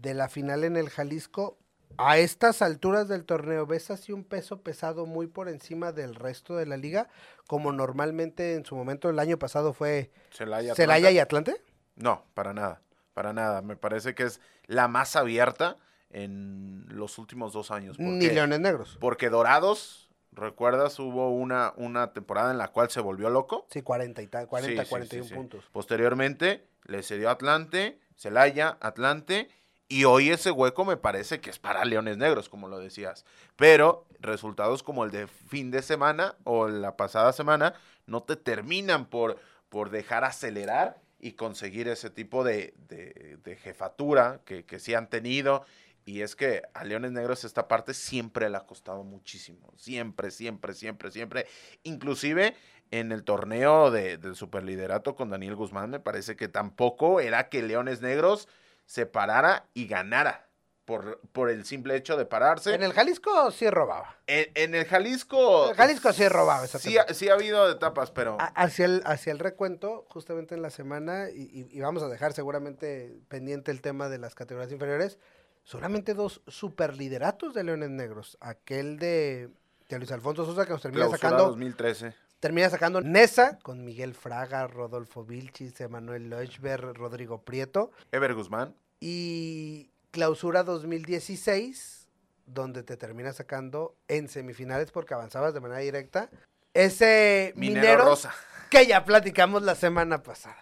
de 0.00 0.14
la 0.14 0.28
final 0.28 0.64
en 0.64 0.76
el 0.76 0.90
Jalisco, 0.90 1.58
a 1.96 2.18
estas 2.18 2.62
alturas 2.62 3.08
del 3.08 3.24
torneo, 3.24 3.66
¿ves 3.66 3.90
así 3.90 4.12
un 4.12 4.24
peso 4.24 4.62
pesado 4.62 5.06
muy 5.06 5.26
por 5.26 5.48
encima 5.48 5.92
del 5.92 6.14
resto 6.14 6.56
de 6.56 6.66
la 6.66 6.76
liga? 6.76 7.08
Como 7.46 7.72
normalmente 7.72 8.54
en 8.54 8.64
su 8.64 8.74
momento 8.74 9.10
el 9.10 9.18
año 9.18 9.38
pasado 9.38 9.72
fue 9.72 10.10
Celaya, 10.30 11.10
y 11.10 11.18
Atlante? 11.18 11.60
No, 11.96 12.24
para 12.34 12.54
nada, 12.54 12.80
para 13.12 13.32
nada. 13.32 13.60
Me 13.60 13.76
parece 13.76 14.14
que 14.14 14.22
es 14.22 14.40
la 14.66 14.88
más 14.88 15.16
abierta 15.16 15.76
en 16.10 16.86
los 16.88 17.18
últimos 17.18 17.52
dos 17.52 17.70
años. 17.70 17.98
Ni 17.98 18.28
Leones 18.28 18.60
Negros. 18.60 18.96
Porque 18.98 19.28
Dorados, 19.28 20.10
¿recuerdas? 20.32 20.98
Hubo 20.98 21.30
una, 21.30 21.74
una 21.76 22.12
temporada 22.12 22.50
en 22.50 22.58
la 22.58 22.68
cual 22.68 22.88
se 22.90 23.00
volvió 23.00 23.28
loco. 23.28 23.66
Sí, 23.70 23.82
40 23.82 24.22
y 24.22 24.26
tal, 24.28 24.46
40, 24.46 24.86
41 24.86 25.34
puntos. 25.34 25.68
Posteriormente 25.72 26.66
le 26.84 27.02
cedió 27.02 27.28
Atlante, 27.28 28.00
Celaya, 28.16 28.78
Atlante 28.80 29.50
y 29.90 30.04
hoy 30.04 30.30
ese 30.30 30.52
hueco 30.52 30.84
me 30.84 30.96
parece 30.96 31.40
que 31.40 31.50
es 31.50 31.58
para 31.58 31.84
Leones 31.84 32.16
Negros, 32.16 32.48
como 32.48 32.68
lo 32.68 32.78
decías. 32.78 33.24
Pero 33.56 34.06
resultados 34.20 34.84
como 34.84 35.04
el 35.04 35.10
de 35.10 35.26
fin 35.26 35.72
de 35.72 35.82
semana 35.82 36.36
o 36.44 36.68
la 36.68 36.96
pasada 36.96 37.32
semana 37.32 37.74
no 38.06 38.22
te 38.22 38.36
terminan 38.36 39.06
por, 39.06 39.40
por 39.68 39.90
dejar 39.90 40.22
acelerar 40.22 41.02
y 41.18 41.32
conseguir 41.32 41.88
ese 41.88 42.08
tipo 42.08 42.44
de, 42.44 42.72
de, 42.86 43.56
jefatura 43.56 44.40
que, 44.44 44.64
que 44.64 44.78
sí 44.78 44.94
han 44.94 45.10
tenido 45.10 45.64
Y 46.06 46.20
es 46.20 46.36
que 46.36 46.62
a 46.72 46.84
Leones 46.84 47.10
Negros 47.10 47.42
esta 47.42 47.66
parte 47.66 47.92
siempre 47.92 48.48
le 48.48 48.58
ha 48.58 48.66
costado 48.66 49.02
muchísimo. 49.02 49.72
Siempre, 49.76 50.30
siempre, 50.30 50.72
siempre, 50.72 51.10
siempre. 51.10 51.46
Inclusive 51.82 52.54
en 52.92 53.10
el 53.10 53.24
torneo 53.24 53.90
de, 53.90 54.18
del 54.18 54.36
superliderato 54.36 55.16
con 55.16 55.30
Daniel 55.30 55.56
Guzmán, 55.56 55.90
me 55.90 55.98
parece 55.98 56.36
que 56.36 56.46
tampoco 56.46 57.20
era 57.20 57.48
que 57.48 57.62
Leones 57.62 58.02
Negros 58.02 58.48
se 58.90 59.06
parara 59.06 59.66
y 59.72 59.86
ganara. 59.86 60.48
Por, 60.84 61.20
por 61.30 61.50
el 61.50 61.64
simple 61.64 61.94
hecho 61.94 62.16
de 62.16 62.24
pararse. 62.26 62.74
En 62.74 62.82
el 62.82 62.92
Jalisco 62.92 63.52
sí 63.52 63.70
robaba. 63.70 64.16
En, 64.26 64.50
en 64.56 64.74
el 64.74 64.84
Jalisco. 64.86 65.66
En 65.66 65.70
el 65.70 65.76
Jalisco 65.76 66.12
sí 66.12 66.26
robaba. 66.28 66.66
Sí, 66.66 66.98
ha- 66.98 67.06
sí 67.14 67.28
ha 67.28 67.34
habido 67.34 67.70
etapas, 67.70 68.10
pero. 68.10 68.36
A- 68.40 68.46
Hacia 68.46 68.86
el, 68.86 69.02
hacia 69.04 69.30
el 69.30 69.38
recuento, 69.38 70.04
justamente 70.08 70.56
en 70.56 70.62
la 70.62 70.70
semana, 70.70 71.30
y, 71.30 71.42
y- 71.42 71.68
y 71.70 71.80
vamos 71.80 72.02
a 72.02 72.08
dejar 72.08 72.32
seguramente 72.32 73.20
pendiente 73.28 73.70
el 73.70 73.80
tema 73.82 74.08
de 74.08 74.18
las 74.18 74.34
categorías 74.34 74.72
inferiores, 74.72 75.20
solamente 75.62 76.12
dos 76.14 76.42
superlideratos 76.48 77.54
de 77.54 77.62
Leones 77.62 77.90
Negros. 77.90 78.36
Aquel 78.40 78.98
de, 78.98 79.48
de 79.88 79.98
Luis 79.98 80.10
Alfonso 80.10 80.44
Sosa 80.44 80.66
que 80.66 80.72
nos 80.72 80.82
termina 80.82 81.04
clausura 81.06 81.20
sacando, 81.30 81.50
2013. 81.50 82.14
Termina 82.40 82.70
sacando 82.70 83.00
Nesa 83.02 83.58
con 83.62 83.84
Miguel 83.84 84.14
Fraga, 84.14 84.66
Rodolfo 84.66 85.24
Vilchis, 85.24 85.80
Emanuel 85.80 86.30
Lochberg, 86.30 86.96
Rodrigo 86.96 87.42
Prieto. 87.42 87.92
Ever 88.10 88.34
Guzmán. 88.34 88.74
Y 88.98 89.90
clausura 90.10 90.62
2016, 90.64 92.08
donde 92.46 92.82
te 92.82 92.96
termina 92.96 93.32
sacando 93.32 93.94
en 94.08 94.28
semifinales 94.28 94.90
porque 94.90 95.14
avanzabas 95.14 95.54
de 95.54 95.60
manera 95.60 95.80
directa. 95.80 96.30
Ese 96.74 97.52
Minero, 97.56 97.80
minero, 97.80 98.04
Rosa. 98.04 98.34
que 98.70 98.86
ya 98.86 99.04
platicamos 99.04 99.62
la 99.62 99.74
semana 99.74 100.22
pasada. 100.22 100.56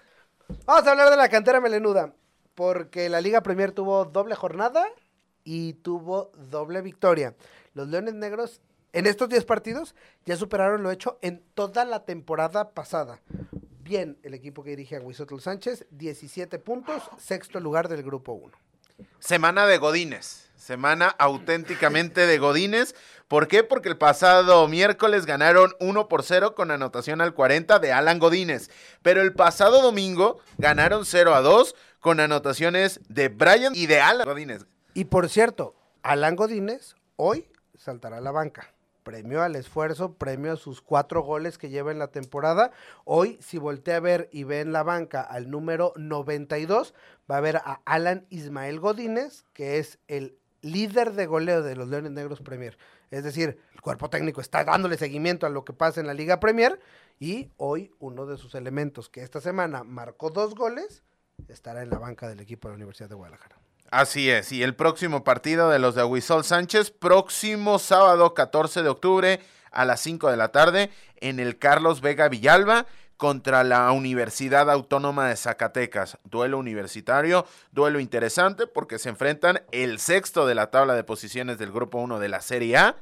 Vamos 0.67 0.87
a 0.87 0.91
hablar 0.91 1.11
de 1.11 1.17
la 1.17 1.29
cantera 1.29 1.61
melenuda, 1.61 2.15
porque 2.55 3.09
la 3.09 3.21
Liga 3.21 3.43
Premier 3.43 3.73
tuvo 3.73 4.05
doble 4.05 4.35
jornada 4.35 4.85
y 5.45 5.75
tuvo 5.75 6.33
doble 6.51 6.81
victoria. 6.81 7.35
Los 7.75 7.89
Leones 7.89 8.15
Negros 8.15 8.63
en 8.93 9.07
estos 9.07 9.29
10 9.29 9.45
partidos 9.45 9.95
ya 10.25 10.37
superaron 10.37 10.83
lo 10.83 10.91
hecho 10.91 11.19
en 11.23 11.43
toda 11.55 11.85
la 11.85 12.05
temporada 12.05 12.71
pasada. 12.71 13.21
Bien, 13.83 14.19
el 14.23 14.35
equipo 14.35 14.63
que 14.63 14.71
dirige 14.71 14.97
a 14.97 15.01
Huizotl 15.01 15.39
Sánchez, 15.39 15.87
17 15.91 16.59
puntos, 16.59 17.03
sexto 17.19 17.61
lugar 17.61 17.89
del 17.89 18.03
grupo 18.03 18.33
1. 18.33 18.53
Semana 19.19 19.67
de 19.67 19.79
Godines. 19.79 20.51
Semana 20.57 21.09
auténticamente 21.19 22.27
de 22.27 22.39
Godines. 22.39 22.95
¿Por 23.29 23.47
qué? 23.47 23.63
Porque 23.63 23.89
el 23.89 23.97
pasado 23.97 24.67
miércoles 24.69 25.25
ganaron 25.25 25.73
1 25.81 26.09
por 26.09 26.23
0 26.25 26.55
con 26.55 26.71
anotación 26.71 27.21
al 27.21 27.33
40 27.33 27.79
de 27.79 27.93
Alan 27.93 28.19
Godínez. 28.19 28.71
Pero 29.03 29.23
el 29.23 29.33
pasado 29.33 29.83
domingo 29.83 30.41
ganaron 30.59 31.05
0 31.05 31.35
a 31.35 31.41
2 31.41 31.75
con 32.01 32.21
anotaciones 32.21 33.01
de 33.09 33.29
Brian 33.29 33.75
y 33.75 33.87
de 33.87 34.01
Alan 34.01 34.27
Godínez. 34.27 34.67
Y 34.95 35.05
por 35.05 35.29
cierto, 35.29 35.75
Alan 36.03 36.37
Godínez 36.37 36.97
hoy 37.17 37.49
saltará 37.77 38.19
a 38.19 38.21
la 38.21 38.33
banca. 38.33 38.75
Premio 39.09 39.43
al 39.43 39.57
esfuerzo, 39.57 40.17
premio 40.17 40.53
a 40.53 40.57
sus 40.57 40.83
cuatro 40.83 41.23
goles 41.23 41.57
que 41.57 41.71
lleva 41.71 41.93
en 41.93 41.99
la 41.99 42.09
temporada. 42.09 42.73
Hoy, 43.07 43.39
si 43.41 43.57
voltea 43.57 43.97
a 43.97 44.01
ver 44.01 44.29
y 44.33 44.45
ve 44.45 44.61
en 44.61 44.71
la 44.71 44.83
banca 44.83 45.23
al 45.23 45.51
número 45.51 45.95
92, 45.97 46.93
va 47.31 47.39
a 47.39 47.41
ver 47.41 47.57
a 47.57 47.81
Alan 47.87 48.27
Ismael 48.29 48.81
Godínez, 48.81 49.47
que 49.55 49.79
es 49.79 49.99
el 50.09 50.37
líder 50.61 51.15
de 51.15 51.25
goleo 51.25 51.63
de 51.63 51.75
los 51.75 51.89
Leones 51.89 52.13
Negros 52.13 52.43
Premier. 52.43 52.77
Es 53.11 53.25
decir, 53.25 53.59
el 53.73 53.81
cuerpo 53.81 54.11
técnico 54.11 54.43
está 54.43 54.63
dándole 54.63 54.99
seguimiento 54.99 55.47
a 55.47 55.51
lo 55.51 55.65
que 55.65 55.73
pasa 55.73 56.01
en 56.01 56.07
la 56.07 56.13
Liga 56.13 56.39
Premier 56.39 56.79
y 57.19 57.51
hoy 57.57 57.91
uno 58.01 58.27
de 58.27 58.37
sus 58.37 58.55
elementos 58.55 59.09
que 59.09 59.23
esta 59.23 59.41
semana 59.41 59.85
marcó 59.85 60.29
dos 60.29 60.55
goles 60.55 61.03
estará 61.49 61.81
en 61.81 61.89
la 61.89 61.99
banca 61.99 62.29
del 62.29 62.41
equipo 62.41 62.69
de 62.69 62.73
la 62.73 62.77
Universidad 62.77 63.09
de 63.09 63.15
Guadalajara. 63.15 63.58
Así 63.91 64.29
es, 64.29 64.53
y 64.53 64.63
el 64.63 64.75
próximo 64.75 65.25
partido 65.25 65.71
de 65.71 65.79
los 65.79 65.95
de 65.95 66.05
Huizol 66.05 66.45
Sánchez, 66.45 66.91
próximo 66.91 67.79
sábado 67.79 68.35
14 68.35 68.83
de 68.83 68.91
octubre 68.91 69.41
a 69.71 69.87
las 69.87 70.01
5 70.01 70.31
de 70.31 70.37
la 70.37 70.49
tarde 70.49 70.91
en 71.21 71.41
el 71.41 71.59
Carlos 71.59 72.03
Vega 72.03 72.29
Villalba 72.29 72.85
contra 73.17 73.65
la 73.65 73.91
Universidad 73.93 74.71
Autónoma 74.71 75.29
de 75.29 75.37
Zacatecas. 75.37 76.19
Duelo 76.25 76.59
universitario, 76.59 77.47
duelo 77.73 77.99
interesante 77.99 78.67
porque 78.67 78.99
se 78.99 79.09
enfrentan 79.09 79.63
el 79.73 80.01
sexto 80.01 80.47
de 80.47 80.55
la 80.55 80.71
tabla 80.71 80.95
de 80.95 81.03
posiciones 81.03 81.57
del 81.57 81.73
grupo 81.73 81.97
1 81.97 82.19
de 82.19 82.29
la 82.29 82.43
Serie 82.43 82.77
A, 82.77 82.97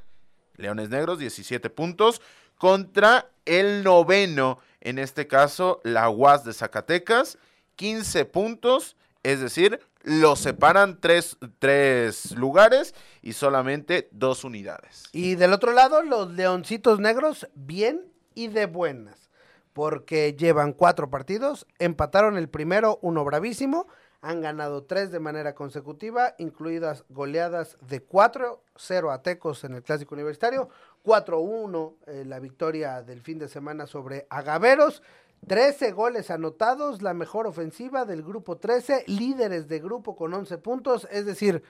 Leones 0.54 0.88
Negros, 0.88 1.18
17 1.18 1.68
puntos, 1.68 2.22
contra 2.58 3.28
el 3.44 3.82
noveno, 3.82 4.60
en 4.80 5.00
este 5.00 5.26
caso 5.26 5.80
la 5.82 6.08
UAS 6.10 6.44
de 6.44 6.52
Zacatecas, 6.52 7.38
15 7.74 8.24
puntos, 8.26 8.96
es 9.24 9.40
decir, 9.40 9.80
los 10.06 10.38
separan 10.38 11.00
tres, 11.00 11.36
tres 11.58 12.30
lugares 12.36 12.94
y 13.22 13.32
solamente 13.32 14.08
dos 14.12 14.44
unidades. 14.44 15.02
Y 15.12 15.34
del 15.34 15.52
otro 15.52 15.72
lado, 15.72 16.02
los 16.02 16.30
Leoncitos 16.30 17.00
Negros, 17.00 17.48
bien 17.54 18.12
y 18.32 18.46
de 18.46 18.66
buenas, 18.66 19.30
porque 19.72 20.34
llevan 20.34 20.74
cuatro 20.74 21.10
partidos, 21.10 21.66
empataron 21.80 22.38
el 22.38 22.48
primero, 22.48 23.00
uno 23.02 23.24
bravísimo, 23.24 23.88
han 24.20 24.40
ganado 24.40 24.84
tres 24.84 25.10
de 25.10 25.18
manera 25.18 25.56
consecutiva, 25.56 26.36
incluidas 26.38 27.04
goleadas 27.08 27.76
de 27.80 28.06
4-0 28.06 29.12
a 29.12 29.22
Tecos 29.22 29.64
en 29.64 29.74
el 29.74 29.82
Clásico 29.82 30.14
Universitario, 30.14 30.68
4-1 31.04 31.94
eh, 32.06 32.24
la 32.24 32.38
victoria 32.38 33.02
del 33.02 33.22
fin 33.22 33.40
de 33.40 33.48
semana 33.48 33.86
sobre 33.86 34.26
Agaveros, 34.30 35.02
13 35.46 35.92
goles 35.92 36.30
anotados, 36.30 37.02
la 37.02 37.14
mejor 37.14 37.46
ofensiva 37.46 38.04
del 38.04 38.22
grupo 38.22 38.56
13, 38.58 39.04
líderes 39.06 39.68
de 39.68 39.78
grupo 39.80 40.16
con 40.16 40.34
11 40.34 40.58
puntos, 40.58 41.06
es 41.10 41.24
decir, 41.24 41.62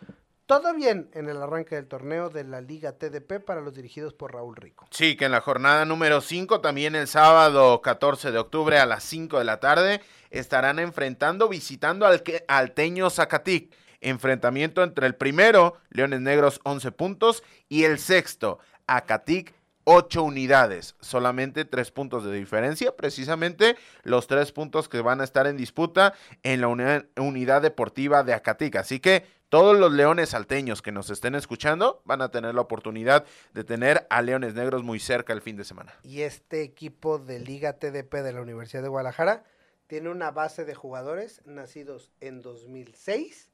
todo 0.46 0.72
bien 0.72 1.11
en 1.12 1.29
el 1.29 1.42
arranque 1.42 1.74
del 1.74 1.88
torneo 1.88 2.31
de 2.31 2.44
la 2.44 2.61
Liga 2.61 2.92
TDP 2.92 3.44
para 3.44 3.61
los 3.61 3.74
dirigidos 3.74 4.14
por 4.14 4.33
Raúl 4.33 4.57
Rico. 4.57 4.87
Sí, 4.90 5.16
que 5.16 5.24
en 5.26 5.33
la 5.33 5.40
jornada 5.40 5.85
número 5.85 6.20
5, 6.20 6.61
también 6.61 6.94
el 6.94 7.09
sábado 7.09 7.83
14 7.83 8.31
de 8.31 8.38
octubre 8.38 8.79
a 8.79 8.87
las 8.87 9.02
5 9.02 9.38
de 9.38 9.44
la 9.44 9.59
tarde, 9.61 10.00
estarán 10.31 10.79
enfrentando, 10.79 11.48
visitando 11.48 12.07
al 12.07 12.22
que- 12.22 12.44
al 12.48 12.72
Teño 12.72 13.11
Zacatic. 13.11 13.74
Enfrentamiento 14.00 14.85
entre 14.85 15.07
el 15.07 15.16
primero, 15.16 15.74
Leones 15.90 16.20
Negros 16.20 16.61
11 16.64 16.92
puntos, 16.92 17.42
y 17.68 17.85
el 17.85 17.98
sexto, 17.98 18.59
Acatic 18.87 19.52
8 19.88 20.20
unidades, 20.25 20.96
solamente 21.01 21.64
3 21.64 21.92
puntos 21.92 22.25
de 22.25 22.33
diferencia, 22.33 22.96
precisamente 22.96 23.77
los 24.03 24.27
3 24.27 24.51
puntos 24.51 24.88
que 24.88 25.01
van 25.01 25.20
a 25.20 25.25
estar 25.25 25.46
en 25.46 25.57
disputa 25.57 26.12
en 26.42 26.61
la 26.61 26.66
uni- 26.66 27.07
unidad 27.16 27.62
deportiva 27.62 28.25
de 28.25 28.35
Acatic. 28.35 28.75
Así 28.77 28.99
que 28.99 29.25
todos 29.49 29.79
los 29.79 29.92
leones 29.92 30.31
salteños 30.31 30.83
que 30.83 30.90
nos 30.90 31.09
estén 31.11 31.37
escuchando 31.37 32.03
van 32.05 32.20
a 32.20 32.33
tener 32.33 32.53
la 32.57 32.62
oportunidad 32.62 33.25
de 33.55 33.62
tener 33.62 34.05
a 34.11 34.22
Leones 34.22 34.55
Negros 34.55 34.83
muy 34.83 34.99
cerca 34.99 35.33
el 35.33 35.40
fin 35.40 35.57
de 35.57 35.62
semana. 35.62 35.94
Y 36.03 36.22
este 36.22 36.62
equipo 36.62 37.20
de 37.20 37.38
Liga 37.38 37.75
TDP 37.75 38.12
de 38.25 38.33
la 38.33 38.40
Universidad 38.42 38.83
de 38.83 38.88
Guadalajara 38.88 39.44
tiene 39.87 40.09
una 40.11 40.33
base 40.33 40.64
de 40.64 40.75
jugadores 40.75 41.42
nacidos 41.44 42.11
en 42.20 42.42
2006 42.42 43.53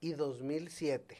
y 0.00 0.12
2007. 0.12 1.18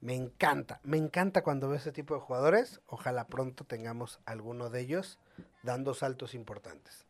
Me 0.00 0.14
encanta, 0.14 0.80
me 0.82 0.96
encanta 0.96 1.42
cuando 1.42 1.68
veo 1.68 1.76
ese 1.76 1.92
tipo 1.92 2.14
de 2.14 2.20
jugadores. 2.20 2.80
Ojalá 2.86 3.26
pronto 3.26 3.64
tengamos 3.64 4.20
alguno 4.24 4.70
de 4.70 4.80
ellos 4.80 5.18
dando 5.62 5.94
saltos 5.94 6.34
importantes. 6.34 7.06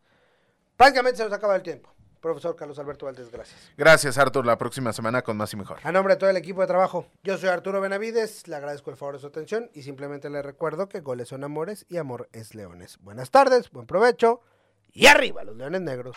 Prácticamente 0.76 1.18
se 1.18 1.24
nos 1.24 1.32
acaba 1.32 1.54
el 1.54 1.62
tiempo. 1.62 1.90
Profesor 2.20 2.54
Carlos 2.54 2.78
Alberto 2.78 3.06
Valdés, 3.06 3.30
gracias. 3.30 3.72
Gracias, 3.78 4.18
Artur. 4.18 4.44
La 4.44 4.58
próxima 4.58 4.92
semana 4.92 5.22
con 5.22 5.36
más 5.36 5.52
y 5.54 5.56
mejor. 5.56 5.78
A 5.82 5.92
nombre 5.92 6.14
de 6.14 6.20
todo 6.20 6.28
el 6.28 6.36
equipo 6.36 6.60
de 6.60 6.66
trabajo, 6.66 7.06
yo 7.22 7.38
soy 7.38 7.48
Arturo 7.48 7.80
Benavides, 7.80 8.46
le 8.46 8.56
agradezco 8.56 8.90
el 8.90 8.96
favor 8.96 9.14
de 9.14 9.20
su 9.20 9.26
atención 9.26 9.70
y 9.72 9.82
simplemente 9.82 10.28
le 10.28 10.42
recuerdo 10.42 10.88
que 10.88 11.00
goles 11.00 11.28
son 11.28 11.44
amores 11.44 11.86
y 11.88 11.96
amor 11.96 12.28
es 12.32 12.54
leones. 12.54 12.98
Buenas 13.00 13.30
tardes, 13.30 13.70
buen 13.70 13.86
provecho 13.86 14.42
y 14.92 15.06
arriba 15.06 15.44
los 15.44 15.56
leones 15.56 15.80
negros. 15.80 16.16